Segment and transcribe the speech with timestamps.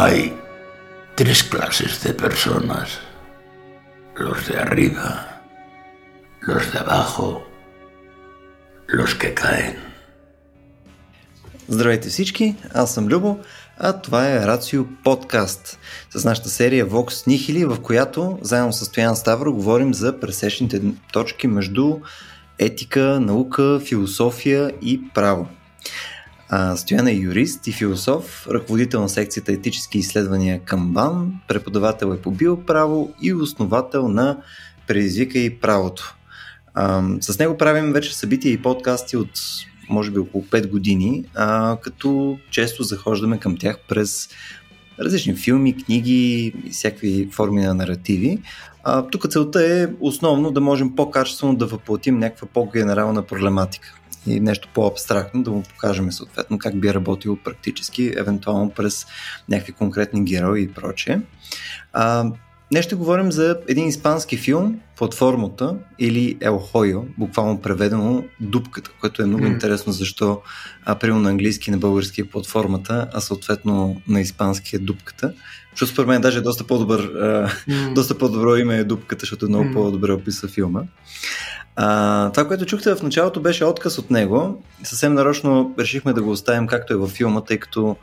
[0.00, 0.20] Hay
[1.16, 2.88] tres clases de personas.
[4.24, 5.08] Los de arriba,
[6.48, 7.28] los de abajo,
[8.86, 9.76] los que caen.
[11.68, 13.38] Здравейте всички, аз съм Любо,
[13.78, 15.78] а това е Рацио подкаст
[16.10, 21.46] с нашата серия Vox Nihili, в която заедно с Стоян Ставро говорим за пресечните точки
[21.46, 21.96] между
[22.58, 25.48] етика, наука, философия и право.
[26.76, 32.30] Стоян е юрист и философ, ръководител на секцията етически изследвания към БАН, преподавател е по
[32.30, 34.38] биоправо и основател на
[34.86, 36.16] Предизвика и правото.
[36.74, 39.30] А, с него правим вече събития и подкасти от
[39.88, 44.28] може би около 5 години, а, като често захождаме към тях през
[45.00, 48.38] различни филми, книги и всякакви форми на наративи.
[48.84, 54.68] А, тук целта е основно да можем по-качествено да въплатим някаква по-генерална проблематика и нещо
[54.74, 59.06] по-абстрактно, да му покажем съответно как би работило практически, евентуално през
[59.48, 61.20] някакви конкретни герои и прочее.
[61.92, 62.24] А,
[62.70, 69.22] Днес ще говорим за един испански филм, Платформата или El Hoyo, буквално преведено Дупката, което
[69.22, 69.52] е много mm.
[69.52, 70.40] интересно защо
[70.84, 75.32] април на английски на български е Платформата, а съответно на испански е Дупката.
[75.70, 77.92] Защото според мен даже е доста по-добър, mm.
[77.92, 79.72] доста по-добро име е Дупката, защото е много mm.
[79.72, 80.82] по-добре описва филма.
[81.80, 84.62] А, това, което чухте в началото, беше отказ от него.
[84.82, 87.96] Съвсем нарочно решихме да го оставим както е във филма, тъй като,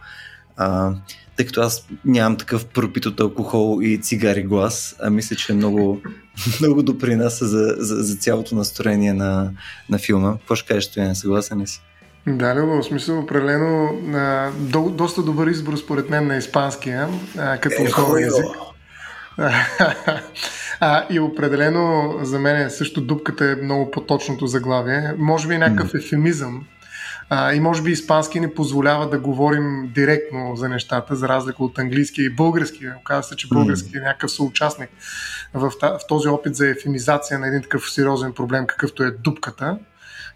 [0.58, 0.92] а,
[1.38, 6.02] тъй като аз нямам такъв пропит от алкохол и цигари глас, а мисля, че много,
[6.60, 9.52] много допринася за, за, за цялото настроение на,
[9.90, 10.38] на филма.
[10.38, 11.16] Какво ще кажеш, Стоян?
[11.16, 11.82] Съгласен ли си?
[12.28, 17.58] Да, Любо, в смисъл определено а, до, доста добър избор според мен на испанския, а,
[17.58, 18.46] като е, основен език.
[20.80, 25.14] А, и определено за мен също дупката е много по-точното заглавие.
[25.18, 26.66] Може би някакъв ефемизъм.
[27.30, 31.80] А, и може би испански ни позволява да говорим директно за нещата, за разлика от
[31.80, 32.88] английски и български.
[33.00, 34.90] Оказва се, че български е някакъв съучастник
[35.54, 39.78] в, в този опит за ефемизация на един такъв сериозен проблем, какъвто е дупката.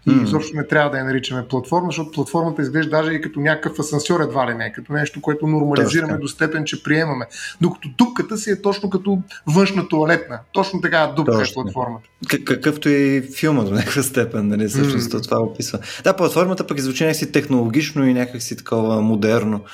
[0.06, 0.24] И mm.
[0.24, 4.20] изобщо не трябва да я наричаме платформа, защото платформата изглежда даже и като някакъв асансьор
[4.20, 6.22] едва ли не, като нещо, което нормализираме Точно.
[6.22, 7.26] до степен, че приемаме.
[7.60, 10.38] Докато дупката си е точно като външна туалетна.
[10.52, 11.60] Точно така дупка е Точно.
[11.60, 12.08] е платформата.
[12.44, 15.24] Какъвто и филма до някаква степен, нали, всъщност mm.
[15.24, 15.78] това описва.
[16.04, 19.64] Да, платформата пък звучи някакси технологично и някакси такова модерно.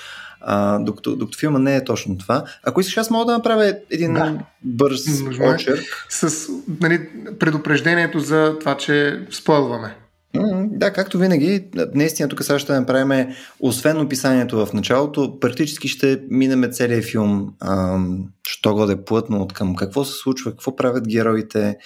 [0.41, 2.45] А, докато, докато филма не е точно това.
[2.65, 4.39] Ако искаш, аз мога да направя един да.
[4.65, 5.49] бърз е.
[5.49, 6.07] очерк.
[6.09, 6.49] С
[6.81, 7.09] нали,
[7.39, 9.95] предупреждението за това, че спълваме.
[10.71, 16.69] Да, както винаги, наистина тук сега ще направим, освен описанието в началото, практически ще минеме
[16.69, 21.77] целият филм, ам, що годе плътно от към какво се случва, какво правят героите,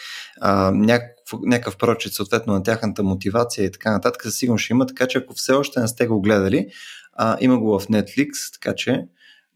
[0.41, 4.87] а, някакъв, някакъв прочит съответно на тяхната мотивация и така нататък, със сигурно ще има,
[4.87, 6.67] така че ако все още не сте го гледали,
[7.12, 9.05] а, има го в Netflix, така че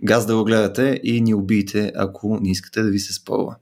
[0.05, 3.57] газ да го гледате и ни убийте, ако не искате да ви се спълва.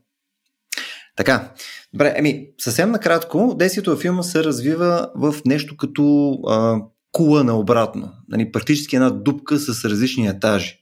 [1.17, 1.53] Така,
[1.93, 6.81] добре, еми, съвсем накратко, действието във филма се развива в нещо като а,
[7.13, 8.13] кула наобратно.
[8.29, 10.79] Нали, практически една дупка с различни етажи.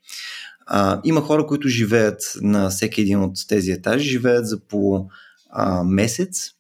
[0.67, 5.07] А, има хора, които живеят на всеки един от тези етажи, живеят за по
[5.51, 6.51] а, месец,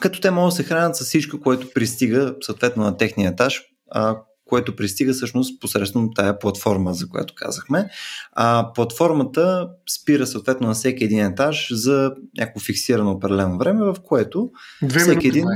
[0.00, 4.16] като те могат да се хранят с всичко, което пристига съответно на техния етаж, а,
[4.44, 7.88] което пристига всъщност посредством тая платформа, за която казахме.
[8.32, 9.68] А платформата
[10.00, 14.50] спира съответно на всеки един етаж за някакво фиксирано определено време, в което
[14.82, 15.46] Две всеки един...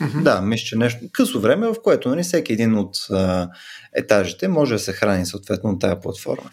[0.00, 0.22] Mm-hmm.
[0.22, 3.48] Да, мисля, че нещо късо време, в което нали, всеки един от а,
[3.96, 6.50] етажите може да се храни съответно от тая платформа.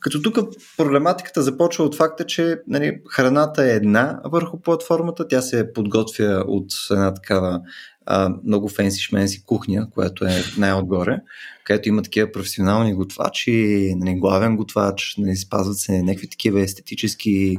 [0.00, 0.38] Като тук
[0.76, 6.72] проблематиката започва от факта, че нали, храната е една върху платформата, тя се подготвя от
[6.90, 7.60] една такава
[8.06, 11.18] а, много фенси шменси кухня, която е най-отгоре,
[11.64, 17.56] където има такива професионални готвачи, нали, главен готвач, нали, спазват се някакви такива естетически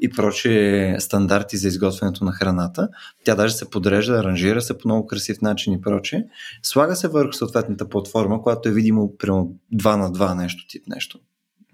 [0.00, 2.88] и прочие стандарти за изготвянето на храната.
[3.24, 6.22] Тя даже се подрежда, аранжира се по много красив начин и прочее.
[6.62, 11.18] Слага се върху съответната платформа, която е видимо прямо 2 на 2 нещо тип нещо,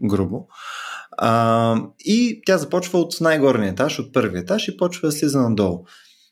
[0.03, 0.49] грубо.
[1.19, 5.85] А, и тя започва от най-горния етаж, от първия етаж и почва да слиза надолу.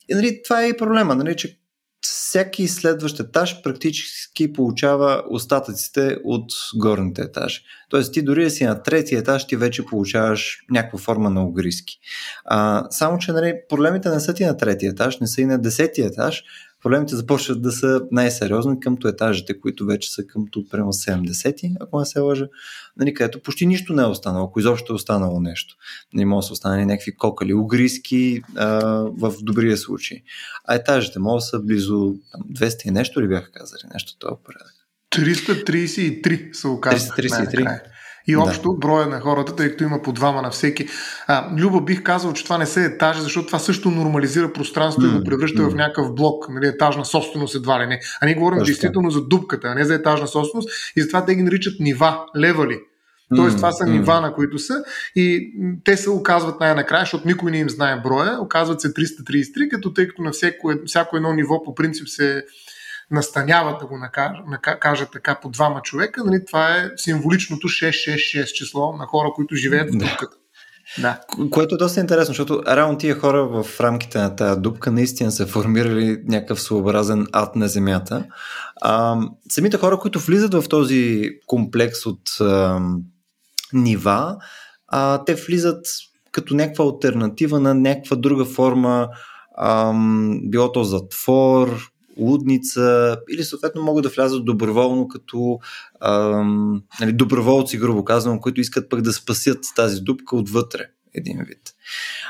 [0.08, 1.58] И нали, това е и проблема, нали, че
[2.00, 7.60] всеки следващ етаж практически получава остатъците от горните етажи.
[7.90, 11.98] Тоест ти дори да си на третия етаж, ти вече получаваш някаква форма на огриски.
[12.44, 15.58] А, само, че нали, проблемите не са ти на третия етаж, не са и на
[15.58, 16.44] десетия етаж,
[16.82, 22.06] проблемите започват да са най-сериозни къмто етажите, които вече са къмто прямо 70-ти, ако не
[22.06, 22.48] се лъжа,
[22.96, 25.76] нали, където почти нищо не е останало, ако изобщо е останало нещо.
[26.14, 28.68] Не може да са останали някакви кокали, угриски а,
[29.18, 30.22] в добрия случай.
[30.64, 34.36] А етажите могат да са близо там, 200 и нещо ли бяха казали, нещо това
[34.44, 34.74] порядък.
[35.10, 37.28] 333 са оказали.
[37.28, 37.80] 333?
[38.26, 38.78] И общо да.
[38.78, 40.88] броя на хората, тъй като има по двама на всеки.
[41.26, 45.14] А, Любо бих казал, че това не са етажи, защото това също нормализира пространството mm,
[45.14, 45.70] и го превръща mm.
[45.70, 48.00] в някакъв блок, нали, етажна собственост едва ли не.
[48.20, 48.66] А ние говорим Точно.
[48.66, 52.78] действително за дупката, а не за етажна собственост и затова те ги наричат нива, левали.
[53.36, 54.84] Тоест, това са нива, на които са
[55.16, 55.52] и
[55.84, 60.08] те се оказват най-накрая, защото никой не им знае броя, оказват се 333, като тъй
[60.08, 62.44] като на всяко, всяко едно ниво по принцип се
[63.10, 68.96] настаняват да го накажа, накажа така по двама човека, нали, това е символичното 666 число
[68.96, 70.36] на хора, които живеят в дупката.
[70.98, 71.20] Да.
[71.50, 75.46] Което е доста интересно, защото реално тия хора в рамките на тази дупка наистина са
[75.46, 78.24] формирали някакъв своеобразен ад на Земята.
[78.82, 79.16] А,
[79.50, 82.80] самите хора, които влизат в този комплекс от а,
[83.72, 84.36] нива,
[84.88, 85.86] а, те влизат
[86.32, 89.08] като някаква альтернатива на някаква друга форма,
[89.58, 95.58] ам, било то затвор, лудница или съответно могат да влязат доброволно като
[96.00, 101.74] ам, нали, доброволци, грубо казвам, които искат пък да спасят тази дупка отвътре един вид.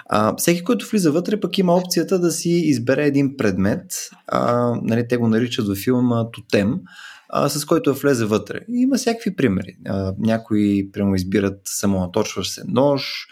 [0.06, 4.10] А, всеки, който влиза вътре, пък има опцията да си избере един предмет.
[4.26, 6.80] А, нали, те го наричат във филма Тотем,
[7.28, 8.60] а, с който влезе вътре.
[8.68, 9.76] И има всякакви примери.
[9.86, 13.26] А, някои, прямо избират само наточващ се нож,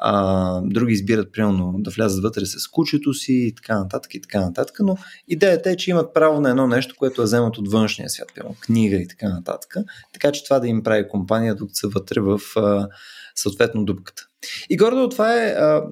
[0.00, 4.40] а, други избират, примерно, да влязат вътре с кучето си и така нататък и така
[4.40, 4.96] нататък, но
[5.28, 8.56] идеята е, че имат право на едно нещо, което е вземат от външния свят, примерно,
[8.60, 9.74] книга и така нататък,
[10.12, 12.88] така че това да им прави компания, докато са вътре в а,
[13.34, 14.22] съответно дупката.
[14.70, 15.82] И гордо това е а,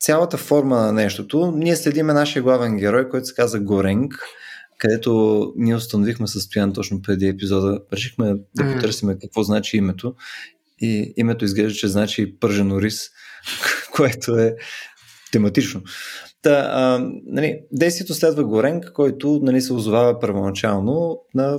[0.00, 1.52] цялата форма на нещото.
[1.56, 4.14] Ние следиме нашия главен герой, който се казва Горенг,
[4.78, 7.80] където ние установихме състояние точно преди епизода.
[7.92, 10.14] Решихме да потърсим какво значи името
[10.84, 13.10] и името изглежда, че значи пържено рис,
[13.92, 14.56] което е
[15.32, 15.82] тематично.
[16.42, 21.58] Та, а, нали, действието следва Горенк, който нали, се озовава първоначално на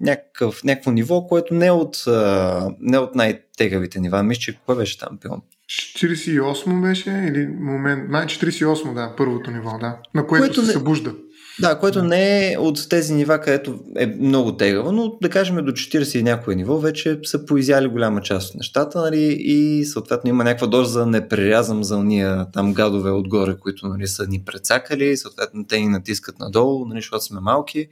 [0.00, 4.22] някакъв, някакво ниво, което не е от, а, не е от най-тегавите нива.
[4.22, 5.42] Мисля, че какво беше там пилон?
[5.68, 10.72] 48 беше или момент, май 48, да, първото ниво, да, на което, което се не...
[10.72, 11.14] събужда.
[11.60, 15.72] Да, което не е от тези нива, където е много тегаво, но да кажем до
[15.72, 20.44] 40 и някое ниво вече са поизяли голяма част от нещата нали, и съответно има
[20.44, 25.80] някаква доза непрерязъм за уния там гадове отгоре, които нали, са ни прецакали, съответно те
[25.80, 27.88] ни натискат надолу, нали, защото сме малки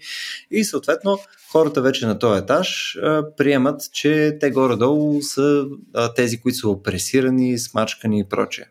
[0.50, 1.18] и съответно
[1.52, 5.64] хората вече на този етаж а, приемат, че те горе-долу са
[5.94, 8.64] а, тези, които са опресирани, смачкани и прочее.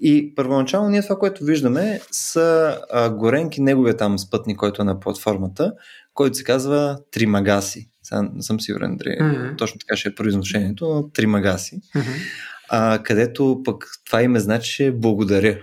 [0.00, 5.00] И първоначално ние това, което виждаме, са а, Горенки, неговия там спътник, който е на
[5.00, 5.72] платформата,
[6.14, 7.88] който се казва Тримагаси.
[8.02, 9.58] Сега не съм сигурен, Андрей, mm-hmm.
[9.58, 11.80] точно така ще е произношението, но Тримагаси.
[11.96, 12.20] Mm-hmm.
[12.68, 15.58] А, където пък това име значи благодаря.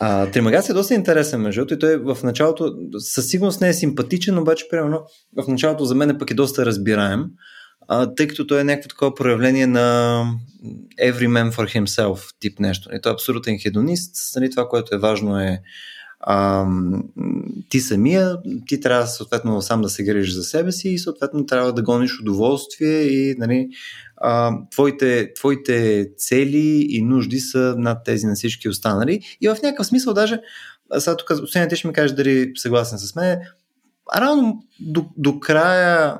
[0.00, 4.38] А, Тримагаси е доста интересен, между и той в началото със сигурност не е симпатичен,
[4.38, 5.02] обаче примерно
[5.36, 7.24] в началото за мен пък е доста разбираем
[7.92, 10.24] а, тъй като той е някакво такова проявление на
[11.00, 12.88] every man for himself тип нещо.
[12.94, 14.16] И той е абсолютен хедонист.
[14.36, 15.62] Нали, това, което е важно е
[16.20, 16.66] а,
[17.68, 21.72] ти самия, ти трябва съответно сам да се грижиш за себе си и съответно трябва
[21.72, 23.68] да гониш удоволствие и нали,
[24.16, 29.20] а, твоите, твоите цели и нужди са над тези на всички останали.
[29.40, 30.40] И в някакъв смисъл даже,
[30.98, 31.32] сега тук
[31.68, 33.38] ти ще ми кажеш дали съгласен с мен,
[34.16, 36.18] рано до, до края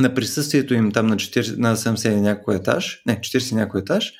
[0.00, 4.12] на присъствието им там на, 40, на 70 някой етаж, не, 40 някой етаж,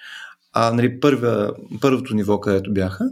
[0.52, 1.50] а нали, първия,
[1.80, 3.04] първото ниво, където бяха,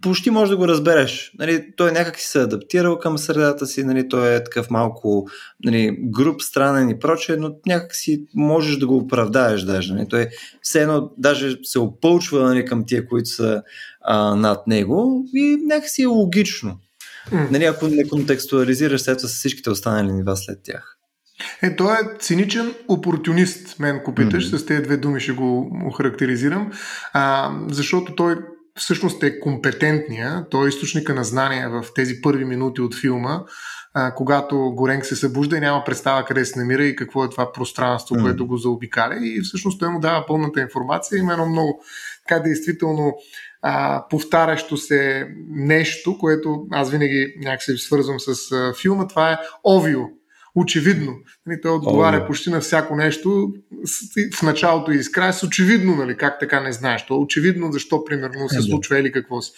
[0.00, 1.32] почти може да го разбереш.
[1.38, 5.28] Нали, той някак си се адаптирал към средата си, нали, той е такъв малко
[5.64, 9.94] нали, груп, странен и прочее, но някак си можеш да го оправдаеш даже.
[9.94, 10.08] Нали.
[10.08, 10.28] Той
[10.62, 13.62] все едно даже се опълчва нали, към тия, които са
[14.00, 16.78] а, над него и някак си е логично.
[17.30, 17.50] Mm.
[17.50, 20.97] Нали, ако не контекстуализираш след с всичките останали нива след тях.
[21.62, 24.56] Е, той е циничен опортунист, мен ако питаш, mm-hmm.
[24.56, 26.70] с тези две думи ще го охарактеризирам,
[27.12, 28.36] а, защото той
[28.76, 33.40] всъщност е компетентния, той е източника на знания в тези първи минути от филма,
[33.94, 37.52] а, когато Горенк се събужда и няма представа къде се намира и какво е това
[37.52, 38.22] пространство, mm-hmm.
[38.22, 39.18] което го заобикаля.
[39.22, 41.18] И всъщност той му дава пълната информация.
[41.18, 41.82] Има едно много
[42.28, 43.14] така действително
[43.62, 50.17] а, повтарящо се нещо, което аз винаги някакси свързвам с а, филма, това е Овио
[50.58, 51.12] очевидно.
[51.46, 53.52] Нали, той отговаря О, почти на всяко нещо
[54.38, 57.06] в началото и с края с очевидно, нали, как така не знаеш.
[57.06, 59.52] То е очевидно защо примерно се случва или какво си.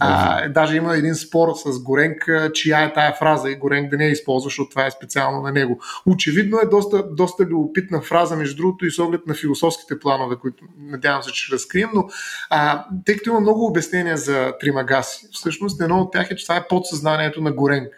[0.00, 4.04] А, даже има един спор с Горенк, чия е тая фраза и Горенк да не
[4.04, 5.80] я използва, защото това е специално на него.
[6.06, 10.64] Очевидно е доста, доста любопитна фраза, между другото и с оглед на философските планове, които
[10.78, 12.08] надявам се, че ще разкрием, но
[12.50, 16.56] а, тъй като има много обяснения за Тримагаси, всъщност едно от тях е, че това
[16.56, 17.88] е подсъзнанието на Горенк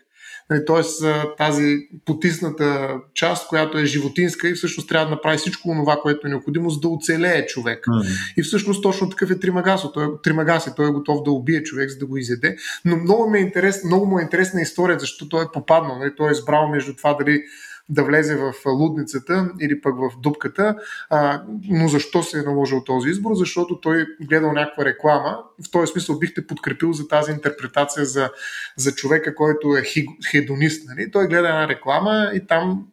[0.67, 1.05] тоест
[1.39, 6.31] тази потисната част, която е животинска и всъщност трябва да направи всичко това, което е
[6.31, 7.85] необходимо, за да оцелее човек.
[7.85, 8.35] Mm-hmm.
[8.37, 9.93] И всъщност точно такъв е Тримагасо.
[9.93, 12.57] Той, е, Тримагаси, той е готов да убие човек, за да го изяде.
[12.85, 15.99] Но много, ми е интерес, много му е интересна история, защото той е попаднал.
[15.99, 16.13] Нали?
[16.17, 17.43] Той е избрал между това дали
[17.89, 20.77] да влезе в лудницата или пък в дупката.
[21.11, 23.31] А, но защо се е наложил този избор?
[23.35, 25.39] Защото той гледал някаква реклама.
[25.67, 28.31] В този смисъл бихте подкрепил за тази интерпретация за,
[28.77, 29.83] за човека, който е
[30.31, 30.89] хедонист.
[30.89, 31.11] Нали?
[31.11, 32.87] Той гледа една реклама и там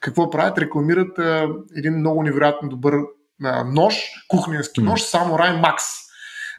[0.00, 0.58] какво правят?
[0.58, 2.94] Рекламират а, един много невероятно добър
[3.44, 3.94] а, нож,
[4.28, 5.84] кухненски нож, Самурай Макс.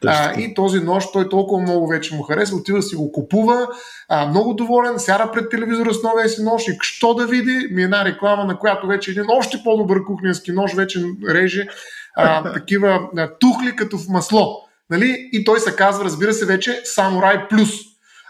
[0.06, 3.68] А, и този нощ той толкова много вече му харесва, отива си го купува,
[4.08, 7.82] а, много доволен, сяда пред телевизора с новия си нож и що да види, ми
[7.82, 11.68] е една реклама, на която вече един още по-добър кухненски нож вече реже
[12.16, 14.64] а, такива а, тухли като в масло.
[14.90, 15.28] Нали?
[15.32, 17.70] И той се казва, разбира се, вече Самурай Плюс.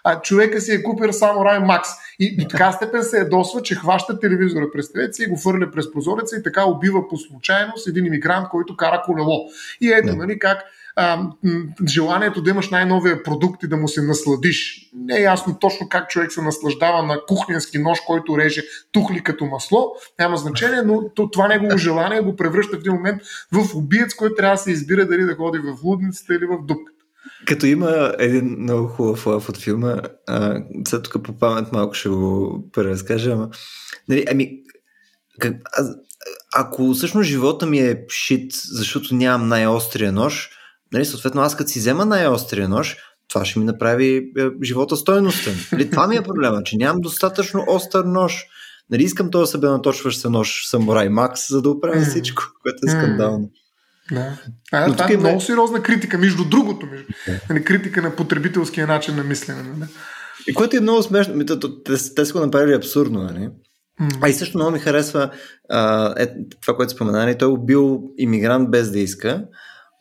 [0.05, 1.89] А човека си е купил Самурай Макс.
[2.19, 6.37] И до така степен се ядосва, че хваща телевизора, представете и го фърля през прозореца
[6.37, 9.49] и така убива по случайност един иммигрант, който кара колело.
[9.81, 10.65] И ето, нали, как
[10.97, 11.31] а,
[11.89, 14.91] желанието да имаш най-новия продукт и да му се насладиш.
[14.95, 19.47] Не е ясно точно как човек се наслаждава на кухненски нож, който реже тухли като
[19.47, 19.93] масло.
[20.19, 23.23] Няма значение, но това негово желание го превръща в един момент
[23.53, 26.95] в убиец, който трябва да се избира дали да ходи в лудницата или в дупката.
[27.47, 29.97] Като има един много хубав лав от филма,
[30.27, 33.49] а, сега тук по памет малко ще го преразкажа, ама,
[34.09, 34.51] нали, ами,
[35.41, 35.85] как, а,
[36.55, 40.51] ако всъщност живота ми е шит, защото нямам най-острия нож,
[40.95, 42.97] Нали, съответно, аз като си взема най-острия нож,
[43.29, 45.55] това ще ми направи е, живота стойностен.
[45.73, 48.45] Нали, това ми е проблема, че нямам достатъчно остър нож.
[48.91, 52.09] Нали, искам това да се бе наточващ се нож Самурай Макс, за да оправя mm.
[52.09, 53.51] всичко, което е скандално.
[54.13, 54.39] Да.
[54.73, 56.87] А, това е много сериозна критика, между другото.
[56.87, 57.07] Между,
[57.51, 59.63] нали, критика на потребителския начин на мислене.
[59.63, 59.91] Нали?
[60.47, 61.45] И което е много смешно.
[61.85, 63.23] Те, те, са го направили абсурдно.
[63.23, 63.49] Нали?
[64.01, 64.19] Mm.
[64.21, 65.31] А и също много ми харесва
[65.71, 66.29] а, е,
[66.63, 67.19] това, което спомена.
[67.19, 67.39] Нали?
[67.39, 69.45] Той е убил иммигрант без да иска.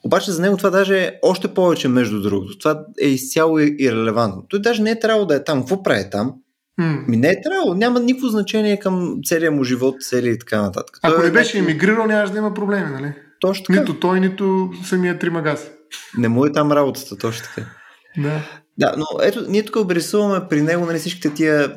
[0.04, 2.58] Обаче за него това даже е още повече между другото.
[2.58, 4.46] Това е изцяло ирелевантно.
[4.50, 5.60] Той даже не е трябвало да е там.
[5.60, 6.34] Какво прави там?
[6.80, 7.08] Mm.
[7.08, 7.74] Ми не е трябвало.
[7.74, 11.00] Няма никакво значение към целия му живот, цели и така нататък.
[11.02, 13.14] Ако той не е беше емигрирал, нямаше да има проблеми, нали?
[13.40, 13.80] Точно така.
[13.80, 15.72] Нито той, нито самия Тримагас.
[16.18, 17.70] Не му е там работата, точно така.
[18.18, 18.42] Да.
[18.78, 21.76] Да, но ето, ние тук обрисуваме при него нали, всичките тия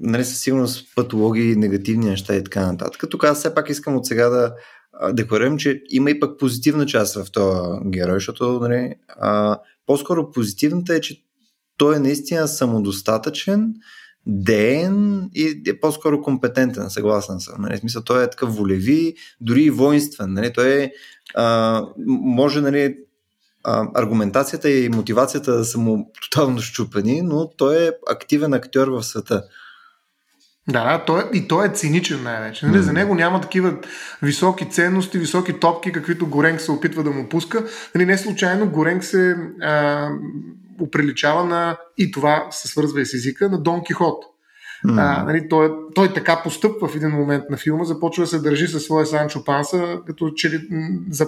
[0.00, 3.10] нали, със сигурност патологии, негативни неща и така нататък.
[3.10, 4.54] Тук аз все пак искам от сега да
[5.12, 10.94] декларирам, че има и пък позитивна част в този герой, защото нали, а, по-скоро позитивната
[10.94, 11.22] е, че
[11.76, 13.74] той е наистина самодостатъчен,
[14.26, 17.62] ден и е по-скоро компетентен, съгласен съм.
[17.62, 20.32] Нали, смисъл, той е такъв волеви, дори и воинствен.
[20.32, 20.92] Нали, той е,
[21.34, 22.96] а, може нали,
[23.64, 29.02] а, аргументацията и мотивацията да са му тотално щупени, но той е активен актьор в
[29.02, 29.42] света.
[30.68, 32.66] Да, той, и той е циничен най-вече.
[32.66, 32.78] Нали?
[32.78, 32.80] Mm.
[32.80, 33.76] За него няма такива
[34.22, 37.64] високи ценности, високи топки, каквито Горенк се опитва да му пуска.
[37.94, 40.08] Нали, не случайно Горенк се а,
[40.80, 44.24] оприличава на, и това се свързва и с езика, на Дон Кихот.
[44.86, 44.98] Mm.
[44.98, 48.66] А, нали, той, той така постъпва в един момент на филма, започва да се държи
[48.66, 50.68] със своя Санчо Панса, като че ли
[51.10, 51.26] за,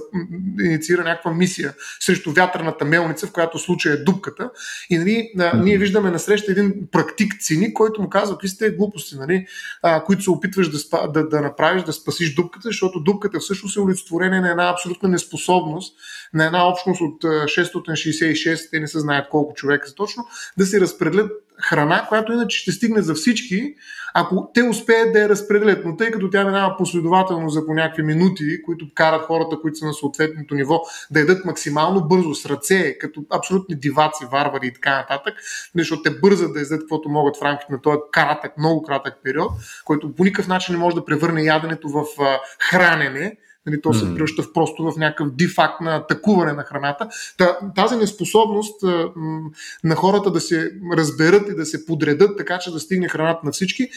[0.60, 4.50] инициира някаква мисия срещу вятърната мелница, в която случай е дупката.
[4.90, 5.62] И нали, mm.
[5.62, 9.46] ние виждаме насреща един практик цини, който му казва какви сте глупости, нали,
[9.82, 13.76] а, които се опитваш да, спа, да, да направиш, да спасиш дупката, защото дупката всъщност
[13.76, 15.96] е олицетворение на една абсолютна неспособност
[16.34, 20.24] на една общност от 666, те не се знаят колко човека са точно,
[20.58, 21.30] да се разпределят
[21.62, 23.74] храна, която иначе ще стигне за всички,
[24.14, 25.84] ако те успеят да я разпределят.
[25.84, 29.86] Но тъй като тя минава последователно за по някакви минути, които карат хората, които са
[29.86, 30.80] на съответното ниво,
[31.10, 35.34] да ядат максимално бързо с ръце, като абсолютни диваци, варвари и така нататък,
[35.76, 39.52] защото те бързат да ядат каквото могат в рамките на този кратък, много кратък период,
[39.84, 42.04] който по никакъв начин не може да превърне яденето в
[42.60, 47.08] хранене, Нали, то се превръща в просто в някакъв дефакт на атакуване на храната.
[47.38, 49.50] Та, тази неспособност а, м,
[49.84, 53.52] на хората да се разберат и да се подредат така, че да стигне храната на
[53.52, 53.88] всички,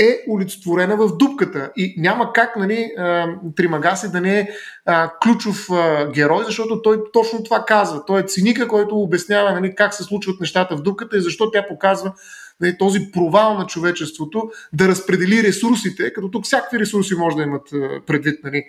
[0.00, 1.70] е олицетворена в дупката.
[1.76, 2.90] И няма как нали,
[3.56, 4.48] Тримагаси да не е
[4.84, 8.04] а, ключов а, герой, защото той точно това казва.
[8.04, 11.66] Той е циника, който обяснява нали, как се случват нещата в дупката и защо тя
[11.68, 12.12] показва
[12.60, 17.68] нали, този провал на човечеството да разпредели ресурсите, като тук всякакви ресурси може да имат
[18.06, 18.64] предвид нали,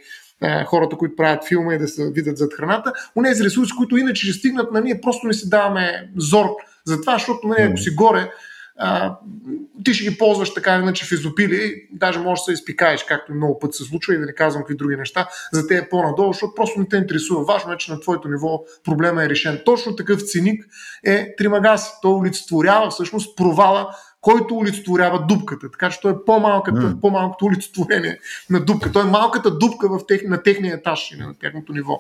[0.66, 4.40] хората, които правят филма и да се видят зад храната, унези ресурси, които иначе ще
[4.40, 6.46] стигнат, на ние просто не си даваме зор
[6.86, 8.32] за това, защото нали, ако си горе,
[8.78, 9.18] а,
[9.84, 13.60] ти ще ги ползваш така иначе в изопили, даже можеш да се изпикаеш, както много
[13.60, 16.56] път се случва и да не казвам какви други неща, за те е по-надолу, защото
[16.56, 17.44] просто не те интересува.
[17.44, 19.62] Важно е, че на твоето ниво проблема е решен.
[19.66, 20.66] Точно такъв циник
[21.06, 22.02] е Тримагас.
[22.02, 25.72] Той олицетворява всъщност провала който олицетворява дупката.
[25.72, 27.00] Така че той е по-малката, mm.
[27.00, 28.92] по-малкото олицетворение на дупка.
[28.92, 32.00] Той е малката дупка в тех, на техния етаж или на техното ниво.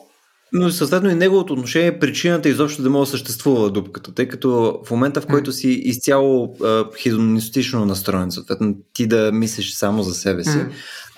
[0.54, 4.82] Но съответно и неговото отношение е причината изобщо да може да съществува дупката, тъй като
[4.86, 10.13] в момента в който си изцяло а, хидонистично настроен, съответно ти да мислиш само за
[10.13, 10.72] себе си, mm.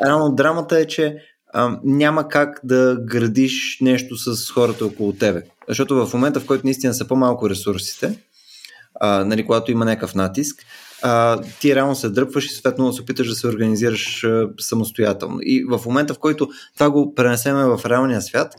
[0.06, 1.16] реално драмата е, че
[1.54, 5.42] а, няма как да градиш нещо с хората около тебе.
[5.68, 8.20] Защото в момента, в който наистина са по-малко ресурсите,
[9.00, 10.66] а, нали, когато има някакъв натиск,
[11.60, 14.26] ти реално се дръпваш и съответно се опиташ да се организираш
[14.60, 15.38] самостоятелно.
[15.42, 18.56] И в момента, в който това го пренесеме в реалния свят,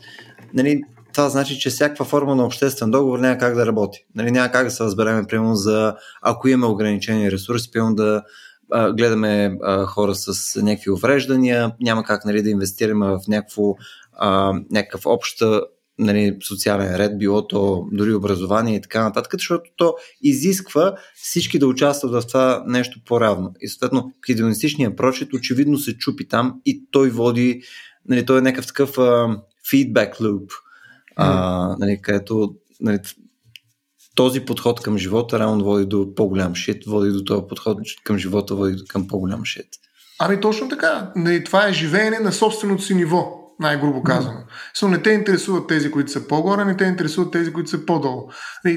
[0.53, 0.81] нали,
[1.13, 4.05] това значи, че всякаква форма на обществен договор няма как да работи.
[4.15, 8.23] Нали, няма как да се разбереме, примерно, за ако имаме ограничени ресурси, примерно да
[8.93, 13.75] гледаме а, хора с някакви увреждания, няма как нали, да инвестираме в някакво,
[14.13, 15.41] а, някакъв общ
[15.99, 21.67] нали, социален ред, било то дори образование и така нататък, защото то изисква всички да
[21.67, 23.53] участват в това нещо по-равно.
[23.61, 27.61] И съответно, хедонистичният прочит очевидно се чупи там и той води,
[28.09, 28.97] нали, той е някакъв такъв
[29.69, 30.51] фидбек луп,
[31.79, 32.99] нали, където нали,
[34.15, 38.55] този подход към живота реално води до по-голям шит, води до този подход към живота,
[38.55, 39.67] води към по-голям шит.
[40.19, 41.13] Ами точно така.
[41.45, 44.43] Това е живеене на собственото си ниво, най-грубо казано.
[44.75, 44.87] Mm.
[44.87, 48.29] не те интересуват тези, които са по-горе, не те интересуват тези, които са по-долу.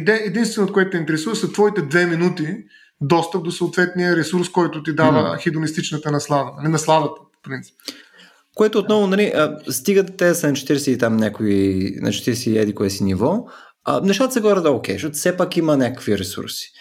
[0.09, 2.57] Единственото, което те интересува, са твоите две минути
[3.01, 5.43] достъп до съответния ресурс, който ти дава mm.
[5.43, 6.45] хидонистичната наслада.
[6.45, 7.75] Не нали, насладата, в принцип.
[8.55, 9.33] Което отново, нали,
[9.71, 13.45] стигат те са на 40 и там някои, на 40 еди кое си ниво,
[13.85, 16.73] а, нещата са горе да окей, защото все пак има някакви ресурси.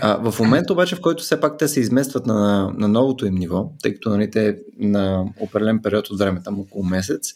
[0.00, 3.34] А, в момента обаче, в който все пак те се изместват на, на новото им
[3.34, 7.32] ниво, тъй като нали, те на определен период от време, там около месец,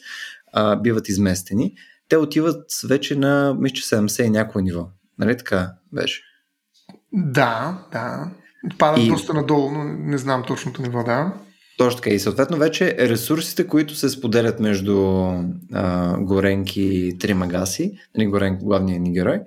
[0.53, 1.75] а, биват изместени,
[2.09, 4.89] те отиват вече на, мисля, 70 и някое ниво.
[5.19, 6.23] Нали така беше?
[7.13, 8.31] Да, да.
[8.79, 9.09] Падат и...
[9.09, 11.33] доста надолу, но не знам точното ниво, да.
[11.79, 12.11] Точно така.
[12.11, 15.27] И съответно вече ресурсите, които се споделят между
[15.73, 19.41] а, Горенки и Тримагаси, нали, Горенки, главният ни герой,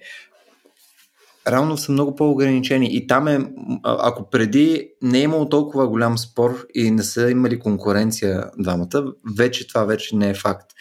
[1.47, 2.95] реално са много по-ограничени.
[2.95, 3.39] И там е,
[3.84, 9.67] ако преди не е имало толкова голям спор и не са имали конкуренция двамата, вече
[9.67, 10.71] това вече не е факт.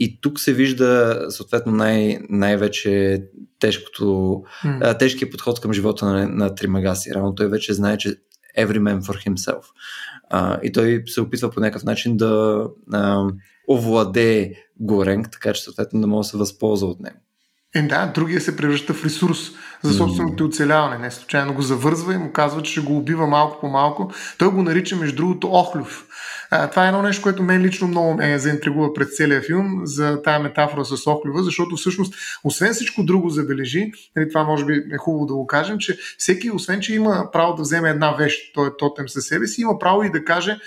[0.00, 3.22] И тук се вижда съответно най- най-вече
[3.58, 4.04] тежкото,
[4.64, 4.98] mm.
[4.98, 7.14] тежкият подход към живота на, на Тримагаси.
[7.14, 8.16] Реално той вече знае, че
[8.58, 9.62] every man for himself.
[10.30, 13.24] А, и той се опитва по някакъв начин да а,
[13.70, 17.16] овладее Горенг, така че съответно да може да се възползва от него.
[17.74, 19.38] Е, да, другия се превръща в ресурс
[19.84, 20.98] за собственото оцеляване.
[20.98, 24.10] Не случайно го завързва и му казва, че ще го убива малко по малко.
[24.38, 26.06] Той го нарича, между другото, Охлюв.
[26.50, 30.22] А, това е едно нещо, което мен лично много ме заинтригува през целия филм за
[30.22, 34.96] тая метафора с Охлюва, защото всъщност, освен всичко друго забележи, нали, това може би е
[34.96, 38.68] хубаво да го кажем, че всеки, освен че има право да вземе една вещ, той
[38.68, 40.58] е тотем със себе си, има право и да каже,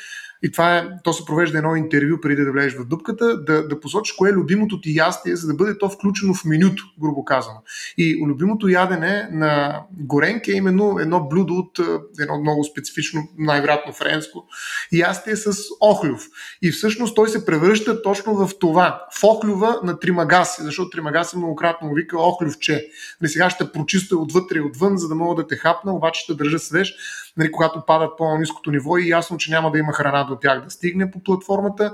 [0.44, 3.80] и това е, то се провежда едно интервю преди да влезеш в дупката, да, да
[3.80, 7.64] посочиш кое е любимото ти ястие, за да бъде то включено в менюто, грубо казано.
[7.98, 11.80] И любимото ядене на Горенке е именно едно блюдо от
[12.20, 14.48] едно много специфично, най-вероятно френско
[14.92, 16.28] ястие с охлюв.
[16.62, 21.88] И всъщност той се превръща точно в това, в охлюва на Тримагаси, защото Тримагаси многократно
[21.88, 22.88] му вика охлювче.
[23.22, 26.34] Не сега ще прочиста отвътре и отвън, за да мога да те хапна, обаче ще
[26.34, 26.94] държа свеж
[27.38, 30.70] нали, когато падат по-низкото ниво и ясно, че няма да има храна до тях да
[30.70, 31.94] стигне по платформата,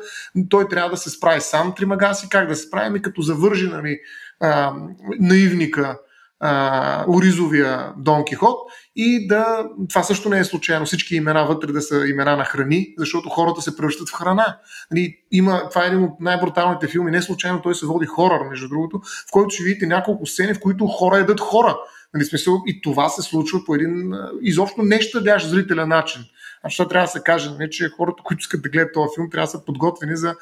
[0.50, 4.00] той трябва да се справи сам Тримагаси, как да се справи, ами като завържи нали,
[4.40, 4.74] а,
[5.20, 5.98] наивника
[6.40, 8.58] а, Оризовия Дон Кихот
[8.96, 12.94] и да, това също не е случайно, всички имена вътре да са имена на храни,
[12.98, 14.58] защото хората се превръщат в храна.
[14.92, 18.68] Нали, има, това е един от най-бруталните филми, не случайно той се води хорър, между
[18.70, 21.78] другото, в който ще видите няколко сцени, в които хора едат хора.
[22.14, 26.22] Нали, смисъл, и това се случва по един изобщо нещадящ зрителен начин.
[26.64, 29.30] А що трябва да се каже, не, че хората, които искат да гледат този филм,
[29.30, 30.36] трябва да са подготвени за,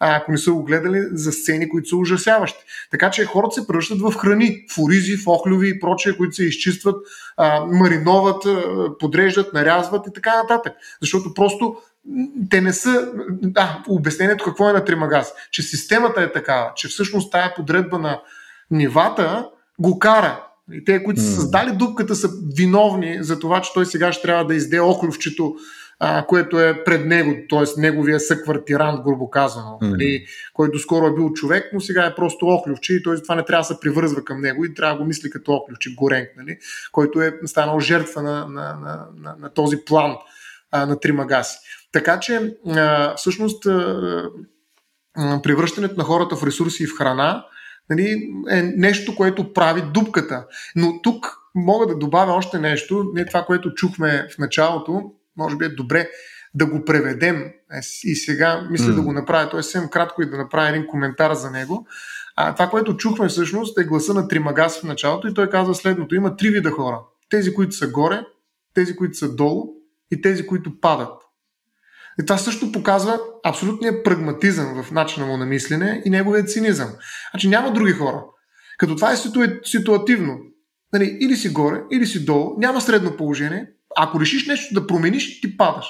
[0.00, 2.64] ако не са го гледали, за сцени, които са ужасяващи.
[2.90, 6.44] Така че хората се превръщат в храни, в оризи, в охлюви и прочие, които се
[6.44, 6.96] изчистват,
[7.36, 8.44] а, мариноват,
[8.98, 10.72] подреждат, нарязват и така нататък.
[11.00, 11.76] Защото просто
[12.50, 13.12] те не са.
[13.30, 18.20] Да, обяснението какво е на Тримагаз, че системата е такава, че всъщност тая подредба на
[18.70, 23.86] нивата го кара и те, които са създали дупката, са виновни за това, че той
[23.86, 25.54] сега ще трябва да изде охлювчето,
[25.98, 27.80] а, което е пред него, т.е.
[27.80, 32.94] неговия съквартирант, грубо казано, нали, който скоро е бил човек, но сега е просто охлювче
[32.94, 35.30] и той това не трябва да се привързва към него и трябва да го мисли
[35.30, 36.58] като охлювче, горенк, нали,
[36.92, 40.16] който е станал жертва на, на, на, на, на този план
[40.70, 41.58] а, на Тримагаси.
[41.92, 44.30] Така че, а, всъщност, а,
[45.42, 47.44] превръщането на хората в ресурси и в храна
[47.90, 50.46] нали, е нещо, което прави дупката.
[50.76, 55.64] Но тук мога да добавя още нещо, не това, което чухме в началото, може би
[55.64, 56.08] е добре
[56.54, 58.94] да го преведем е, и сега мисля mm.
[58.94, 59.62] да го направя, т.е.
[59.62, 61.86] съвсем кратко и да направя един коментар за него.
[62.36, 66.14] А, това, което чухме всъщност е гласа на Тримагас в началото и той казва следното.
[66.14, 67.00] Има три вида хора.
[67.30, 68.26] Тези, които са горе,
[68.74, 69.66] тези, които са долу
[70.10, 71.12] и тези, които падат.
[72.22, 76.88] И това също показва абсолютния прагматизъм в начина му на мислене и неговия цинизъм.
[77.30, 78.24] Значи няма други хора.
[78.78, 79.16] Като това е
[79.64, 80.38] ситуативно.
[80.92, 83.66] Нали, или си горе, или си долу, няма средно положение.
[83.96, 85.86] Ако решиш нещо да промениш, ти падаш.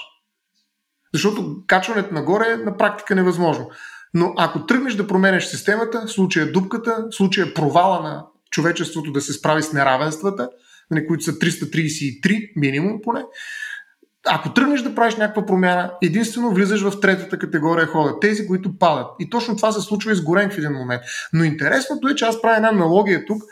[1.14, 3.70] Защото качването нагоре е на практика невъзможно.
[4.14, 9.32] Но ако тръгнеш да променеш системата, случая дупката, в случая провала на човечеството да се
[9.32, 10.50] справи с неравенствата,
[10.90, 13.24] нали, които са 333 минимум поне,
[14.28, 18.20] ако тръгнеш да правиш някаква промяна, единствено влизаш в третата категория хора.
[18.20, 19.06] Тези, които падат.
[19.20, 21.02] И точно това се случва и с Горен в един момент.
[21.32, 23.42] Но интересното е, че аз правя една аналогия тук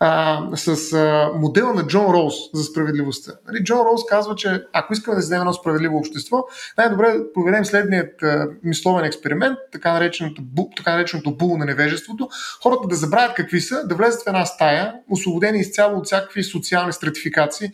[0.00, 3.32] а, с а, модела на Джон Роуз за справедливостта.
[3.46, 6.44] Нали, Джон Роуз казва, че ако искаме да създадем едно справедливо общество,
[6.78, 12.28] най-добре да проведем следният а, мисловен експеримент, така нареченото, бу, така нареченото було на невежеството,
[12.62, 16.92] хората да забравят какви са, да влезат в една стая, освободени изцяло от всякакви социални
[16.92, 17.70] стратификации,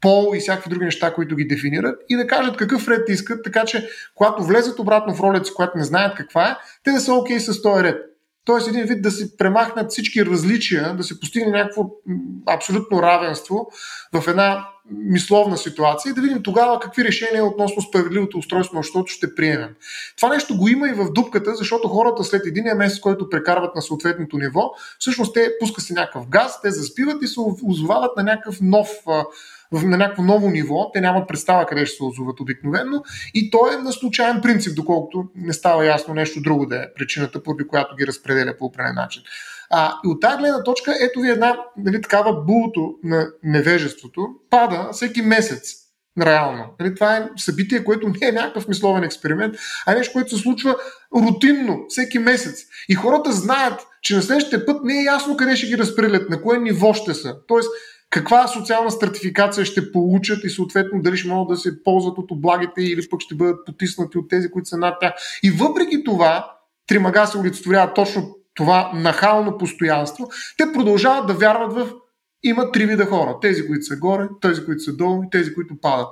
[0.00, 3.64] пол и всякакви други неща, които ги дефинират и да кажат какъв ред искат, така
[3.64, 7.14] че когато влезат обратно в ролята си, която не знаят каква е, те да са
[7.14, 7.96] окей okay с този ред.
[8.44, 11.90] Тоест един вид да се премахнат всички различия, да се постигне някакво
[12.46, 13.70] абсолютно равенство
[14.12, 19.34] в една мисловна ситуация и да видим тогава какви решения относно справедливото устройство на ще
[19.34, 19.74] приемем.
[20.16, 23.82] Това нещо го има и в дупката, защото хората след един месец, който прекарват на
[23.82, 28.60] съответното ниво, всъщност те пускат се някакъв газ, те заспиват и се озовават на някакъв
[28.60, 28.88] нов
[29.72, 33.02] на някакво ново ниво, те нямат представа къде ще се озоват обикновено
[33.34, 37.42] и то е на случайен принцип, доколкото не става ясно нещо друго да е причината,
[37.42, 39.22] поради която ги разпределя по определен начин.
[39.76, 44.88] А, и от тази гледна точка, ето ви една нали, такава булото на невежеството, пада
[44.92, 45.74] всеки месец.
[46.20, 46.64] Реално.
[46.80, 49.54] Нали, това е събитие, което не е някакъв мисловен експеримент,
[49.86, 50.76] а е нещо, което се случва
[51.16, 52.62] рутинно, всеки месец.
[52.88, 56.42] И хората знаят, че на следващия път не е ясно къде ще ги разпределят, на
[56.42, 57.36] кое ниво ще са.
[57.48, 57.68] Тоест,
[58.10, 62.82] каква социална стратификация ще получат и съответно дали ще могат да се ползват от облагите
[62.82, 65.12] или пък ще бъдат потиснати от тези, които са над тях.
[65.42, 66.50] И въпреки това,
[66.86, 71.92] Тримага се олицетворява точно това нахално постоянство, те продължават да вярват в
[72.42, 73.36] има три вида хора.
[73.40, 76.08] Тези, които са горе, тези, които са долу и тези, които падат.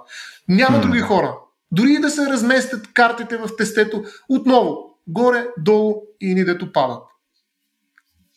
[0.49, 1.35] Няма други хора.
[1.73, 4.77] Дори и да се разместят картите в тестето, отново,
[5.07, 7.03] горе, долу и ни дето падат